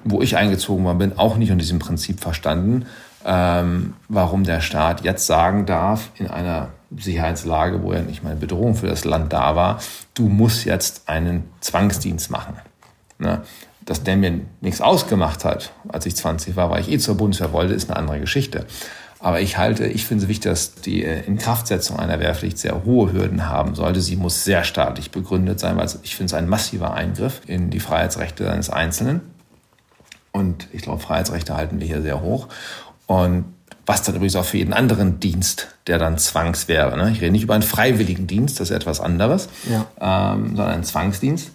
[0.03, 2.86] wo ich eingezogen worden bin, auch nicht unter diesem Prinzip verstanden,
[3.26, 8.39] ähm, warum der Staat jetzt sagen darf, in einer Sicherheitslage, wo ja nicht mal eine
[8.39, 9.80] Bedrohung für das Land da war,
[10.14, 12.56] du musst jetzt einen Zwangsdienst machen.
[13.18, 13.41] Ne?
[13.82, 17.51] Dass der mir nichts ausgemacht hat, als ich 20 war, weil ich eh zur Bundeswehr
[17.51, 18.66] wollte, ist eine andere Geschichte.
[19.26, 23.11] Aber ich halte, ich finde es wichtig, dass die äh, Inkraftsetzung einer Wehrpflicht sehr hohe
[23.11, 23.99] Hürden haben sollte.
[23.99, 27.80] Sie muss sehr staatlich begründet sein, weil ich finde es ein massiver Eingriff in die
[27.80, 29.21] Freiheitsrechte eines Einzelnen.
[30.32, 32.49] Und ich glaube, Freiheitsrechte halten wir hier sehr hoch.
[33.07, 33.45] Und
[33.88, 36.95] was dann übrigens auch für jeden anderen Dienst, der dann Zwangs wäre.
[36.95, 37.09] Ne?
[37.09, 39.88] Ich rede nicht über einen freiwilligen Dienst, das ist etwas anderes, ja.
[40.36, 41.49] ähm, sondern einen Zwangsdienst.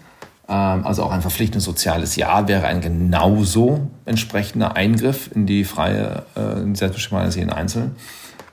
[0.51, 6.25] Ähm, also auch ein verpflichtendes soziales Jahr wäre ein genauso entsprechender Eingriff in die freie
[6.35, 7.95] äh, Selbstbestimmung eines jeden Einzelnen.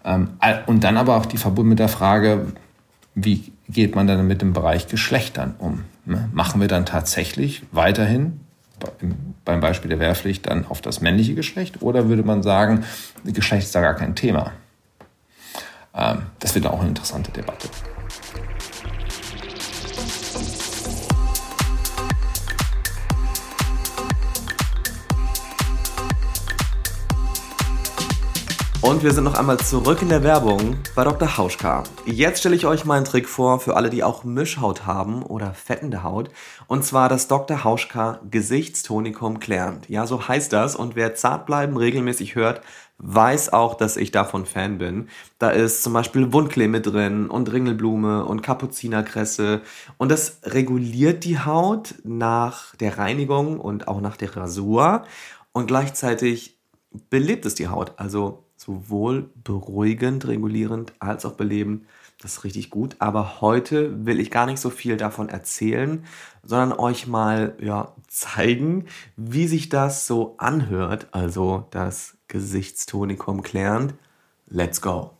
[0.05, 0.29] Ähm,
[0.67, 2.53] und dann aber auch die verbunden mit der Frage,
[3.15, 5.85] wie geht man dann mit dem Bereich Geschlechtern um?
[6.05, 6.29] Ne?
[6.31, 8.41] Machen wir dann tatsächlich weiterhin
[9.43, 12.83] beim Beispiel der Wehrpflicht dann auf das männliche Geschlecht oder würde man sagen,
[13.25, 14.51] Geschlecht ist da gar kein Thema?
[15.95, 17.69] Ähm, das wird auch eine interessante Debatte.
[28.81, 31.37] Und wir sind noch einmal zurück in der Werbung bei Dr.
[31.37, 31.83] Hauschka.
[32.05, 35.53] Jetzt stelle ich euch mal einen Trick vor für alle, die auch Mischhaut haben oder
[35.53, 36.29] fettende Haut.
[36.67, 37.63] Und zwar das Dr.
[37.63, 39.89] Hauschka Gesichtstonikum klärend.
[39.89, 40.75] Ja, so heißt das.
[40.75, 42.61] Und wer Zartbleiben regelmäßig hört,
[42.99, 45.09] weiß auch, dass ich davon Fan bin.
[45.39, 49.61] Da ist zum Beispiel Wundklee mit drin und Ringelblume und Kapuzinerkresse.
[49.97, 55.03] Und das reguliert die Haut nach der Reinigung und auch nach der Rasur.
[55.51, 56.59] Und gleichzeitig
[57.09, 57.93] belebt es die Haut.
[57.97, 61.85] Also sowohl beruhigend, regulierend als auch belebend.
[62.21, 62.95] Das ist richtig gut.
[62.99, 66.03] Aber heute will ich gar nicht so viel davon erzählen,
[66.43, 68.85] sondern euch mal ja, zeigen,
[69.15, 71.07] wie sich das so anhört.
[71.11, 73.93] Also das Gesichtstonikum klärend.
[74.49, 75.16] Let's go!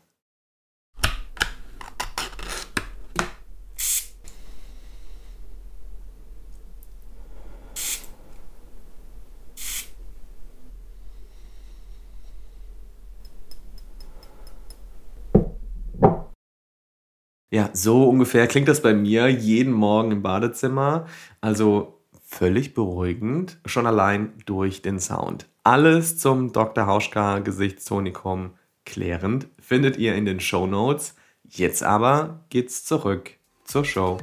[17.50, 21.06] Ja, so ungefähr klingt das bei mir jeden Morgen im Badezimmer.
[21.40, 25.48] Also völlig beruhigend, schon allein durch den Sound.
[25.64, 26.88] Alles zum Dr.
[26.88, 28.52] Hauschka Gesichtstonikum
[28.86, 31.16] klärend findet ihr in den Show Notes.
[31.44, 33.32] Jetzt aber geht's zurück
[33.64, 34.18] zur Show.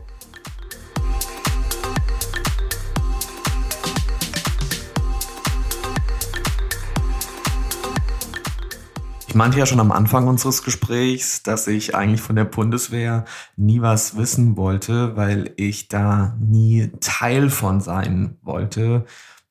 [9.35, 13.25] Ich meinte ja schon am Anfang unseres Gesprächs, dass ich eigentlich von der Bundeswehr
[13.57, 19.07] nie was wissen wollte, weil ich da nie Teil von sein wollte.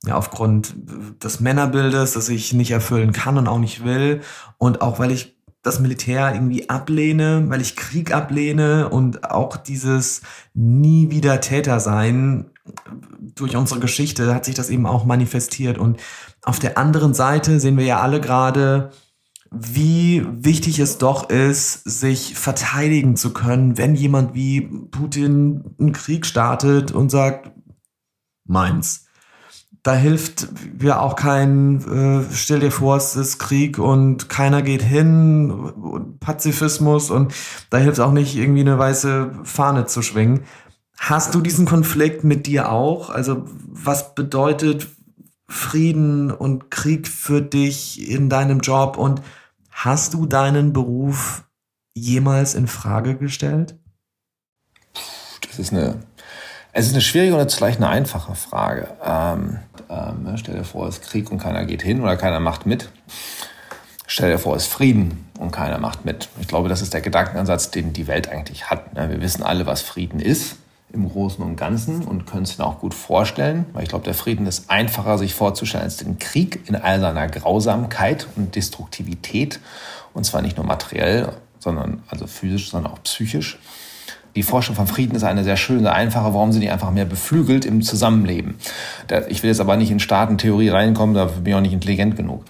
[0.05, 0.73] Ja, aufgrund
[1.21, 4.21] des Männerbildes, das ich nicht erfüllen kann und auch nicht will.
[4.57, 10.21] Und auch weil ich das Militär irgendwie ablehne, weil ich Krieg ablehne und auch dieses
[10.53, 12.45] nie wieder Täter sein
[13.35, 15.77] durch unsere Geschichte hat sich das eben auch manifestiert.
[15.77, 15.99] Und
[16.43, 18.91] auf der anderen Seite sehen wir ja alle gerade,
[19.53, 26.25] wie wichtig es doch ist, sich verteidigen zu können, wenn jemand wie Putin einen Krieg
[26.25, 27.51] startet und sagt,
[28.45, 29.05] meins.
[29.83, 30.47] Da hilft
[30.81, 37.11] ja auch kein, äh, stell dir vor, es ist Krieg und keiner geht hin, Pazifismus
[37.11, 37.33] und
[37.69, 40.45] da hilft auch nicht irgendwie eine weiße Fahne zu schwingen.
[40.97, 43.09] Hast du diesen Konflikt mit dir auch?
[43.09, 44.87] Also was bedeutet
[45.47, 49.21] Frieden und Krieg für dich in deinem Job und
[49.73, 51.43] hast du deinen Beruf
[51.95, 53.75] jemals in Frage gestellt?
[55.41, 55.99] Das ist eine
[56.75, 58.87] es ist eine schwierige und zugleich eine einfache Frage.
[59.05, 59.59] Ähm,
[59.89, 62.65] ähm, ne, stell dir vor, es ist Krieg und keiner geht hin oder keiner macht
[62.65, 62.89] mit.
[64.07, 66.29] Stell dir vor, es ist Frieden und keiner macht mit.
[66.41, 68.95] Ich glaube, das ist der Gedankenansatz, den die Welt eigentlich hat.
[68.95, 69.07] Ne?
[69.11, 70.57] Wir wissen alle, was Frieden ist
[70.93, 74.13] im Großen und Ganzen und können es dann auch gut vorstellen, weil ich glaube, der
[74.13, 79.59] Frieden ist einfacher sich vorzustellen als den Krieg in all seiner Grausamkeit und Destruktivität.
[80.13, 83.57] Und zwar nicht nur materiell, sondern also physisch, sondern auch psychisch
[84.35, 86.33] die Forschung von Frieden ist eine sehr schöne, einfache.
[86.33, 88.55] Warum sind die einfach mehr beflügelt im Zusammenleben?
[89.29, 92.43] Ich will jetzt aber nicht in Staatentheorie reinkommen, dafür bin ich auch nicht intelligent genug.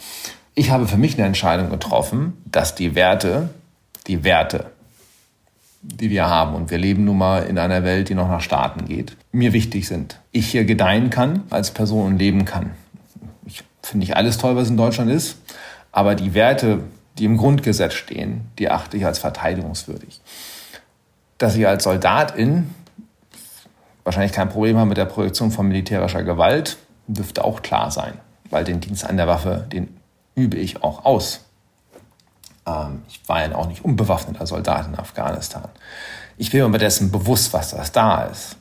[0.56, 3.50] Ich habe für mich eine Entscheidung getroffen, dass die Werte,
[4.08, 4.68] die Werte,
[5.84, 8.86] die wir haben, und wir leben nun mal in einer Welt, die noch nach Staaten
[8.86, 10.20] geht, mir wichtig sind.
[10.32, 12.72] Ich hier gedeihen kann als Person und leben kann.
[13.46, 15.38] Ich finde nicht alles toll, was in Deutschland ist,
[15.92, 16.80] aber die Werte,
[17.18, 20.22] die im Grundgesetz stehen, die achte ich als verteidigungswürdig
[21.44, 22.74] dass ich als Soldatin
[24.06, 26.78] wahrscheinlich kein Problem habe mit der Projektion von militärischer Gewalt,
[27.08, 28.14] dürfte auch klar sein,
[28.50, 29.98] weil den Dienst an der Waffe, den
[30.36, 31.42] übe ich auch aus.
[32.66, 35.70] Ähm, ich war ja auch nicht unbewaffneter Soldat in Afghanistan.
[36.38, 38.58] Ich bin mir dessen bewusst, was das da ist.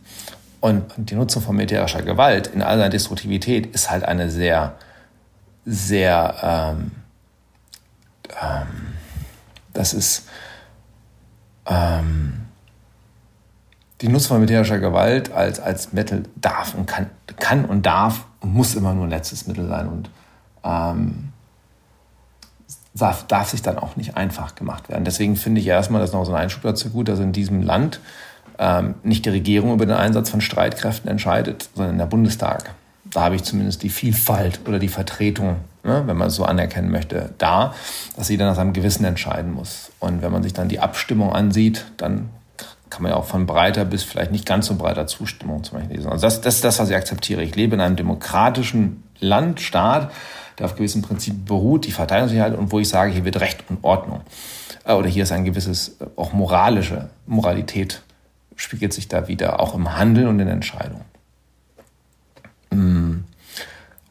[0.61, 4.77] Und die Nutzung von militärischer Gewalt in all seiner Destruktivität ist halt eine sehr,
[5.65, 6.93] sehr, ähm,
[8.41, 8.95] ähm,
[9.73, 10.29] das ist,
[11.67, 12.43] ähm,
[14.01, 18.53] die Nutzung von militärischer Gewalt als, als Mittel darf und kann, kann und darf und
[18.53, 20.11] muss immer nur ein letztes Mittel sein und
[20.65, 21.32] ähm,
[22.95, 25.05] darf, darf sich dann auch nicht einfach gemacht werden.
[25.05, 28.01] Deswegen finde ich erstmal, dass noch so ein Einschub dazu gut, dass in diesem Land
[28.59, 32.75] ähm, nicht die Regierung über den Einsatz von Streitkräften entscheidet, sondern der Bundestag.
[33.05, 36.91] Da habe ich zumindest die Vielfalt oder die Vertretung, ne, wenn man es so anerkennen
[36.91, 37.75] möchte, da,
[38.17, 39.91] dass sie dann nach seinem Gewissen entscheiden muss.
[39.99, 42.31] Und wenn man sich dann die Abstimmung ansieht, dann
[42.89, 45.97] kann man ja auch von breiter bis vielleicht nicht ganz so breiter Zustimmung zum Beispiel
[45.97, 46.11] lesen.
[46.11, 47.43] Also das, das ist das, was ich akzeptiere.
[47.43, 50.13] Ich lebe in einem demokratischen Land, Staat,
[50.59, 53.83] der auf gewissen Prinzipien beruht, die Verteidigungssicherheit und wo ich sage, hier wird Recht und
[53.83, 54.23] Ordnung.
[54.85, 58.03] Äh, oder hier ist ein gewisses, äh, auch moralische Moralität
[58.57, 61.05] spiegelt sich da wieder, auch im Handeln und in Entscheidungen.
[62.71, 63.25] Hm.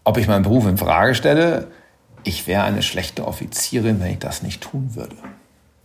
[0.03, 1.67] Ob ich meinen Beruf in Frage stelle,
[2.23, 5.15] ich wäre eine schlechte Offizierin, wenn ich das nicht tun würde.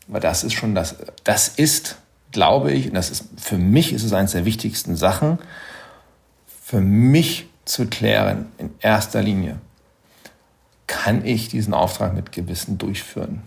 [0.09, 1.99] Weil das ist schon das, das ist
[2.33, 5.39] glaube ich, und das ist für mich ist es eines der wichtigsten Sachen,
[6.63, 9.59] für mich zu klären, in erster Linie,
[10.87, 13.43] kann ich diesen Auftrag mit Gewissen durchführen?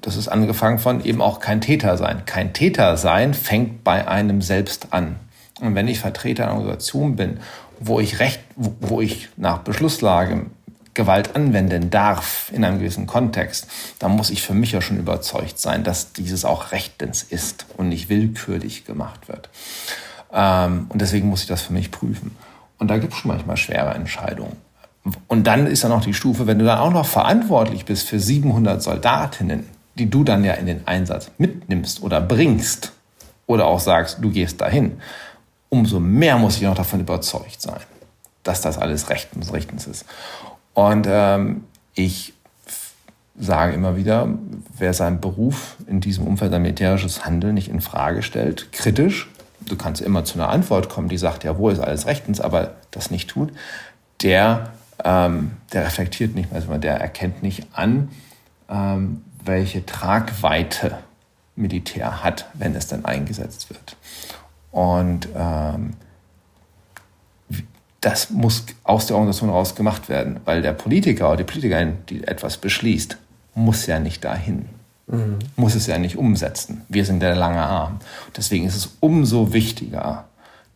[0.00, 2.24] Das ist angefangen von eben auch kein Täter sein.
[2.26, 5.16] Kein Täter sein fängt bei einem selbst an.
[5.60, 7.38] Und wenn ich Vertreter einer Organisation bin,
[7.80, 10.46] wo ich recht, wo ich nach Beschlusslage
[10.94, 13.66] Gewalt anwenden darf in einem gewissen Kontext,
[13.98, 17.88] dann muss ich für mich ja schon überzeugt sein, dass dieses auch rechtens ist und
[17.88, 19.50] nicht willkürlich gemacht wird.
[20.32, 22.36] Ähm, und deswegen muss ich das für mich prüfen.
[22.78, 24.56] Und da gibt es schon manchmal schwere Entscheidungen.
[25.28, 28.18] Und dann ist ja noch die Stufe, wenn du dann auch noch verantwortlich bist für
[28.18, 32.92] 700 Soldatinnen, die du dann ja in den Einsatz mitnimmst oder bringst
[33.46, 34.98] oder auch sagst, du gehst dahin,
[35.68, 37.80] umso mehr muss ich noch davon überzeugt sein,
[38.42, 40.06] dass das alles rechtens, rechtens ist.
[40.72, 42.32] Und ähm, ich
[43.38, 44.28] sage immer wieder,
[44.78, 49.28] wer seinen Beruf in diesem Umfeld ein militärisches Handeln nicht in Frage stellt, kritisch,
[49.60, 52.74] du kannst immer zu einer Antwort kommen, die sagt, ja, wo ist alles rechtens, aber
[52.90, 53.52] das nicht tut,
[54.22, 54.72] der,
[55.04, 58.08] ähm, der reflektiert nicht mehr, also der erkennt nicht an,
[58.68, 60.98] ähm, welche Tragweite
[61.56, 63.96] Militär hat, wenn es dann eingesetzt wird.
[64.72, 65.94] Und ähm,
[68.00, 72.26] das muss aus der Organisation heraus gemacht werden, weil der Politiker oder die Politikerin, die
[72.26, 73.16] etwas beschließt,
[73.54, 74.68] muss ja nicht dahin,
[75.06, 75.38] mhm.
[75.56, 76.82] muss es ja nicht umsetzen.
[76.88, 78.00] Wir sind der lange Arm.
[78.36, 80.24] Deswegen ist es umso wichtiger,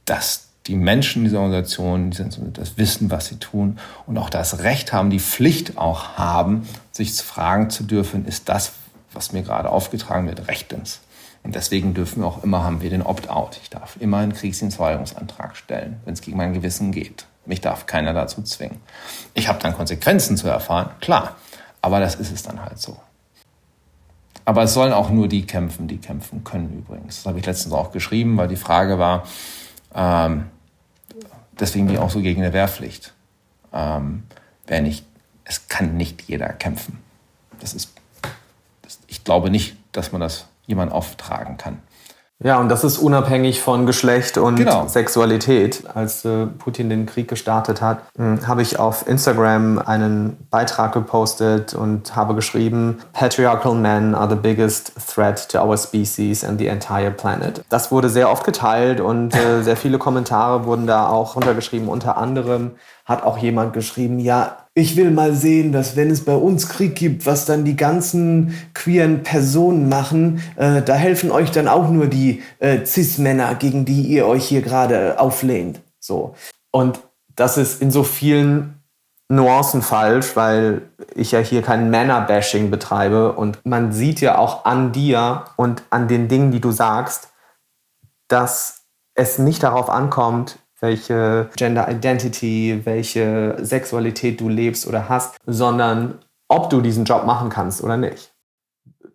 [0.04, 4.92] dass die Menschen dieser Organisation die das wissen, was sie tun und auch das Recht
[4.92, 8.72] haben, die Pflicht auch haben, sich fragen zu dürfen, ist das,
[9.12, 11.00] was mir gerade aufgetragen wird, rechtens?
[11.42, 13.58] Und deswegen dürfen wir auch immer, haben wir den Opt-out.
[13.62, 17.26] Ich darf immer einen Kriegsdienstverweigerungsantrag stellen, wenn es gegen mein Gewissen geht.
[17.46, 18.80] Mich darf keiner dazu zwingen.
[19.32, 21.36] Ich habe dann Konsequenzen zu erfahren, klar.
[21.80, 22.98] Aber das ist es dann halt so.
[24.44, 27.16] Aber es sollen auch nur die kämpfen, die kämpfen können übrigens.
[27.16, 29.24] Das habe ich letztens auch geschrieben, weil die Frage war,
[29.94, 30.46] ähm,
[31.60, 33.14] deswegen bin ich auch so gegen eine Wehrpflicht.
[33.72, 34.24] Ähm,
[34.66, 35.04] wer nicht,
[35.44, 36.98] es kann nicht jeder kämpfen.
[37.60, 37.92] Das ist,
[38.82, 41.82] das, ich glaube nicht, dass man das jemand auftragen kann.
[42.44, 44.86] Ja, und das ist unabhängig von Geschlecht und genau.
[44.86, 45.82] Sexualität.
[45.92, 51.74] Als äh, Putin den Krieg gestartet hat, hm, habe ich auf Instagram einen Beitrag gepostet
[51.74, 57.10] und habe geschrieben, Patriarchal men are the biggest threat to our species and the entire
[57.10, 57.64] planet.
[57.70, 61.88] Das wurde sehr oft geteilt und äh, sehr viele Kommentare wurden da auch runtergeschrieben.
[61.88, 62.72] Unter anderem
[63.04, 66.94] hat auch jemand geschrieben, ja, ich will mal sehen, dass wenn es bei uns Krieg
[66.94, 72.06] gibt, was dann die ganzen queeren Personen machen, äh, da helfen euch dann auch nur
[72.06, 75.80] die äh, Cis-Männer, gegen die ihr euch hier gerade auflehnt.
[76.00, 76.34] So.
[76.70, 77.00] Und
[77.34, 78.82] das ist in so vielen
[79.28, 80.82] Nuancen falsch, weil
[81.14, 86.08] ich ja hier kein Männer-Bashing betreibe und man sieht ja auch an dir und an
[86.08, 87.28] den Dingen, die du sagst,
[88.28, 96.18] dass es nicht darauf ankommt, welche Gender Identity, welche Sexualität du lebst oder hast, sondern
[96.48, 98.32] ob du diesen Job machen kannst oder nicht.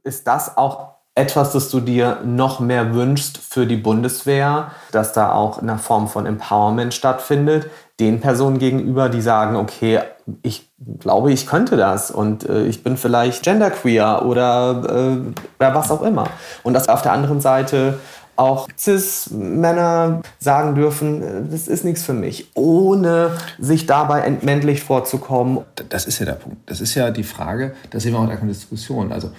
[0.03, 5.31] Ist das auch etwas, das du dir noch mehr wünschst für die Bundeswehr, dass da
[5.31, 9.99] auch eine Form von Empowerment stattfindet, den Personen gegenüber, die sagen, okay,
[10.41, 15.91] ich glaube, ich könnte das und äh, ich bin vielleicht genderqueer oder, äh, oder was
[15.91, 16.27] auch immer.
[16.63, 17.99] Und dass auf der anderen Seite
[18.35, 25.59] auch Cis-Männer sagen dürfen, das ist nichts für mich, ohne sich dabei entmännlich vorzukommen.
[25.89, 26.57] Das ist ja der Punkt.
[26.69, 29.11] Das ist ja die Frage, da sehen wir auch in der Diskussion.
[29.11, 29.31] Also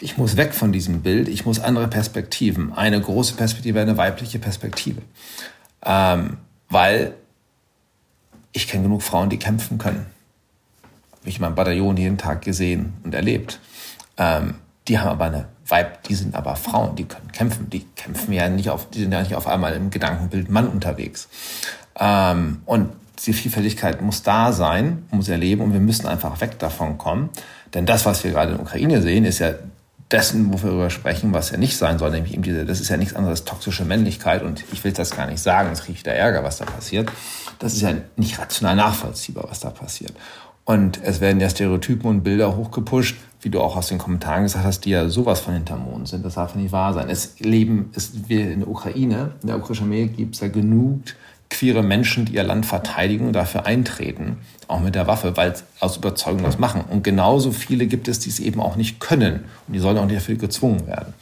[0.00, 2.72] ich muss weg von diesem Bild, ich muss andere Perspektiven.
[2.72, 5.02] Eine große Perspektive, eine weibliche Perspektive.
[5.84, 7.14] Ähm, weil
[8.52, 10.06] ich kenne genug Frauen, die kämpfen können.
[11.20, 13.60] Habe ich in meinem Bataillon jeden Tag gesehen und erlebt.
[14.16, 14.54] Ähm,
[14.86, 17.68] die haben aber eine Weib, die sind aber Frauen, die können kämpfen.
[17.70, 21.28] Die kämpfen ja nicht auf, die sind ja nicht auf einmal im Gedankenbild Mann unterwegs.
[21.98, 22.90] Ähm, und
[23.26, 27.30] die Vielfältigkeit muss da sein, muss erleben und wir müssen einfach weg davon kommen.
[27.74, 29.54] Denn das, was wir gerade in der Ukraine sehen, ist ja
[30.10, 32.96] dessen, wo wir sprechen, was ja nicht sein soll, nämlich eben diese, das ist ja
[32.96, 36.16] nichts anderes als toxische Männlichkeit und ich will das gar nicht sagen, es riecht der
[36.16, 37.10] Ärger, was da passiert.
[37.58, 40.12] Das ist ja nicht rational nachvollziehbar, was da passiert.
[40.68, 44.66] Und es werden ja Stereotypen und Bilder hochgepusht, wie du auch aus den Kommentaren gesagt
[44.66, 46.26] hast, die ja sowas von hinterm Mond sind.
[46.26, 47.08] Das darf nicht wahr sein.
[47.08, 51.00] Es leben, es, wir in der Ukraine, in der ukrainischen Armee gibt es ja genug
[51.48, 55.96] queere Menschen, die ihr Land verteidigen und dafür eintreten, auch mit der Waffe, weil aus
[55.96, 56.82] Überzeugung das machen.
[56.90, 59.44] Und genauso viele gibt es, die es eben auch nicht können.
[59.66, 61.14] Und die sollen auch nicht dafür gezwungen werden.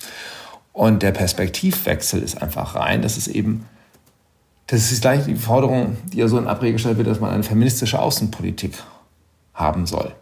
[0.73, 3.67] Und der Perspektivwechsel ist einfach rein, dass es eben
[4.67, 7.45] das ist gleich die Forderung, die ja so in Abrede gestellt wird, dass man eine
[7.45, 8.73] feministische Außenpolitik
[9.57, 10.13] haben soll.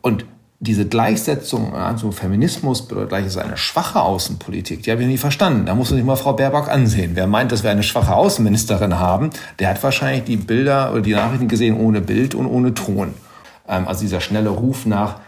[0.00, 0.24] Und
[0.62, 5.64] diese Gleichsetzung, also Feminismus bedeutet gleich ist eine schwache Außenpolitik, die habe ich nie verstanden.
[5.64, 7.12] Da muss man sich mal Frau Baerbock ansehen.
[7.14, 11.14] Wer meint, dass wir eine schwache Außenministerin haben, der hat wahrscheinlich die Bilder oder die
[11.14, 13.14] Nachrichten gesehen ohne Bild und ohne Ton.
[13.68, 15.20] Ähm, also dieser schnelle Ruf nach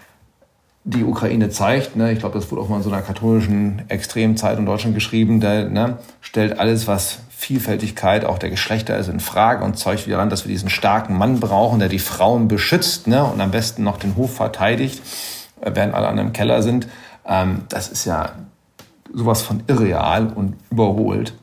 [0.85, 4.59] die Ukraine zeigt, ne, ich glaube, das wurde auch mal in so einer katholischen Extremzeit
[4.59, 9.65] in Deutschland geschrieben, der ne, stellt alles, was Vielfältigkeit auch der Geschlechter ist in Frage
[9.65, 13.25] und zeugt wieder an, dass wir diesen starken Mann brauchen, der die Frauen beschützt ne,
[13.25, 15.03] und am besten noch den Hof verteidigt,
[15.61, 16.87] äh, während alle anderen im Keller sind.
[17.27, 18.31] Ähm, das ist ja
[19.13, 21.35] sowas von irreal und überholt.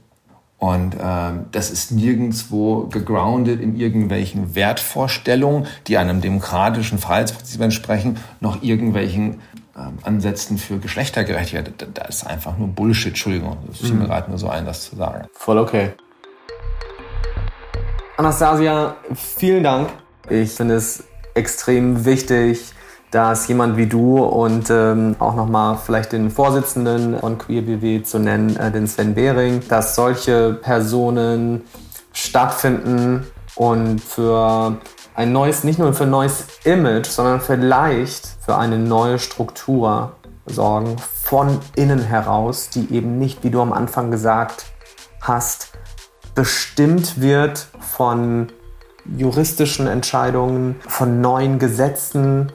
[0.58, 8.64] Und ähm, das ist nirgendwo gegroundet in irgendwelchen Wertvorstellungen, die einem demokratischen Freiheitsprinzip entsprechen, noch
[8.64, 9.41] irgendwelchen
[9.80, 13.58] ähm, Ansätzen für Geschlechtergerechtigkeit, da ist einfach nur Bullshit, Entschuldigung.
[13.68, 14.08] Das fiel mir mhm.
[14.08, 15.28] gerade nur so ein, das zu sagen.
[15.34, 15.94] Voll okay.
[18.18, 19.90] Anastasia, vielen Dank.
[20.30, 22.74] Ich finde es extrem wichtig,
[23.12, 28.56] dass jemand wie du und ähm, auch nochmal vielleicht den Vorsitzenden von QueerBW zu nennen,
[28.58, 31.64] äh, den Sven Behring, dass solche Personen
[32.14, 33.26] stattfinden
[33.56, 34.78] und für
[35.20, 40.14] ein neues, nicht nur für ein neues Image, sondern vielleicht für eine neue Struktur
[40.46, 44.68] sorgen von innen heraus, die eben nicht, wie du am Anfang gesagt
[45.20, 45.74] hast,
[46.36, 48.48] bestimmt wird von
[49.18, 52.54] juristischen Entscheidungen, von neuen Gesetzen,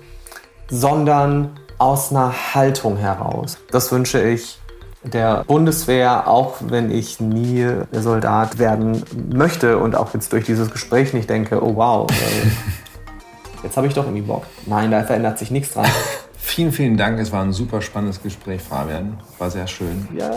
[0.70, 3.58] sondern aus einer Haltung heraus.
[3.72, 4.58] Das wünsche ich
[5.04, 9.02] der Bundeswehr, auch wenn ich nie Soldat werden
[9.32, 13.94] möchte und auch jetzt durch dieses Gespräch nicht denke, oh wow, äh, jetzt habe ich
[13.94, 14.44] doch irgendwie Bock.
[14.66, 15.86] Nein, da verändert sich nichts dran.
[16.38, 17.18] vielen, vielen Dank.
[17.20, 19.20] Es war ein super spannendes Gespräch, Fabian.
[19.38, 20.08] War sehr schön.
[20.16, 20.30] Ja.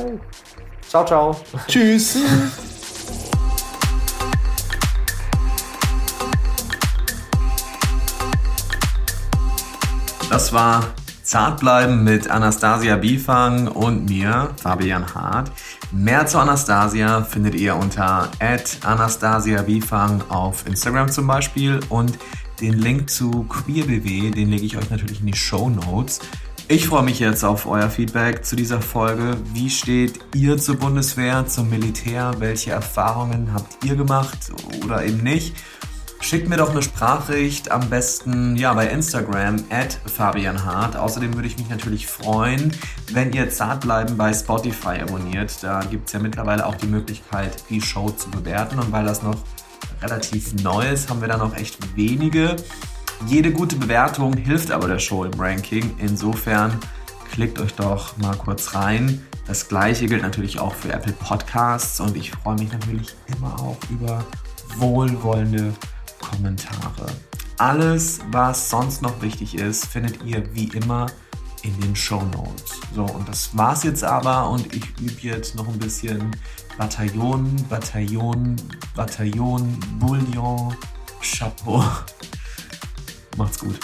[0.87, 1.35] Ciao, ciao.
[1.67, 2.17] Tschüss.
[10.29, 10.83] Das war
[11.27, 15.51] Zartbleiben mit Anastasia Bifang und mir, Fabian Hart.
[15.91, 18.31] Mehr zu Anastasia findet ihr unter
[18.85, 22.17] Anastasia Bifang auf Instagram zum Beispiel und
[22.61, 26.21] den Link zu QueerBW, den lege ich euch natürlich in die Show Notes.
[26.69, 29.35] Ich freue mich jetzt auf euer Feedback zu dieser Folge.
[29.53, 32.35] Wie steht ihr zur Bundeswehr, zum Militär?
[32.39, 34.49] Welche Erfahrungen habt ihr gemacht
[34.85, 35.57] oder eben nicht?
[36.19, 40.97] Schickt mir doch eine Sprachricht, am besten ja bei Instagram at Fabian Hart.
[40.97, 42.73] Außerdem würde ich mich natürlich freuen,
[43.13, 45.63] wenn ihr zart bleiben bei Spotify abonniert.
[45.63, 48.79] Da gibt es ja mittlerweile auch die Möglichkeit, die Show zu bewerten.
[48.79, 49.37] Und weil das noch
[50.01, 52.55] relativ neu ist, haben wir da noch echt wenige.
[53.25, 55.95] Jede gute Bewertung hilft aber der Show im Ranking.
[55.97, 56.77] Insofern
[57.31, 59.25] klickt euch doch mal kurz rein.
[59.47, 63.77] Das gleiche gilt natürlich auch für Apple Podcasts und ich freue mich natürlich immer auch
[63.89, 64.25] über
[64.77, 65.73] wohlwollende
[66.19, 67.07] Kommentare.
[67.57, 71.07] Alles, was sonst noch wichtig ist, findet ihr wie immer
[71.63, 72.79] in den Show Notes.
[72.93, 76.35] So, und das war's jetzt aber und ich übe jetzt noch ein bisschen
[76.77, 78.55] Bataillon, Bataillon,
[78.95, 80.75] Bataillon, Bouillon,
[81.21, 81.83] Chapeau.
[83.37, 83.79] Macht's gut.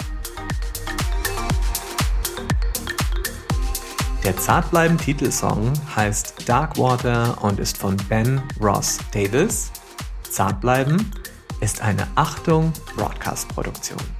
[4.24, 9.70] Der Zartbleiben-Titelsong heißt Darkwater und ist von Ben Ross Davis.
[10.30, 11.10] Zartbleiben
[11.60, 14.13] ist eine Achtung Broadcast-Produktion.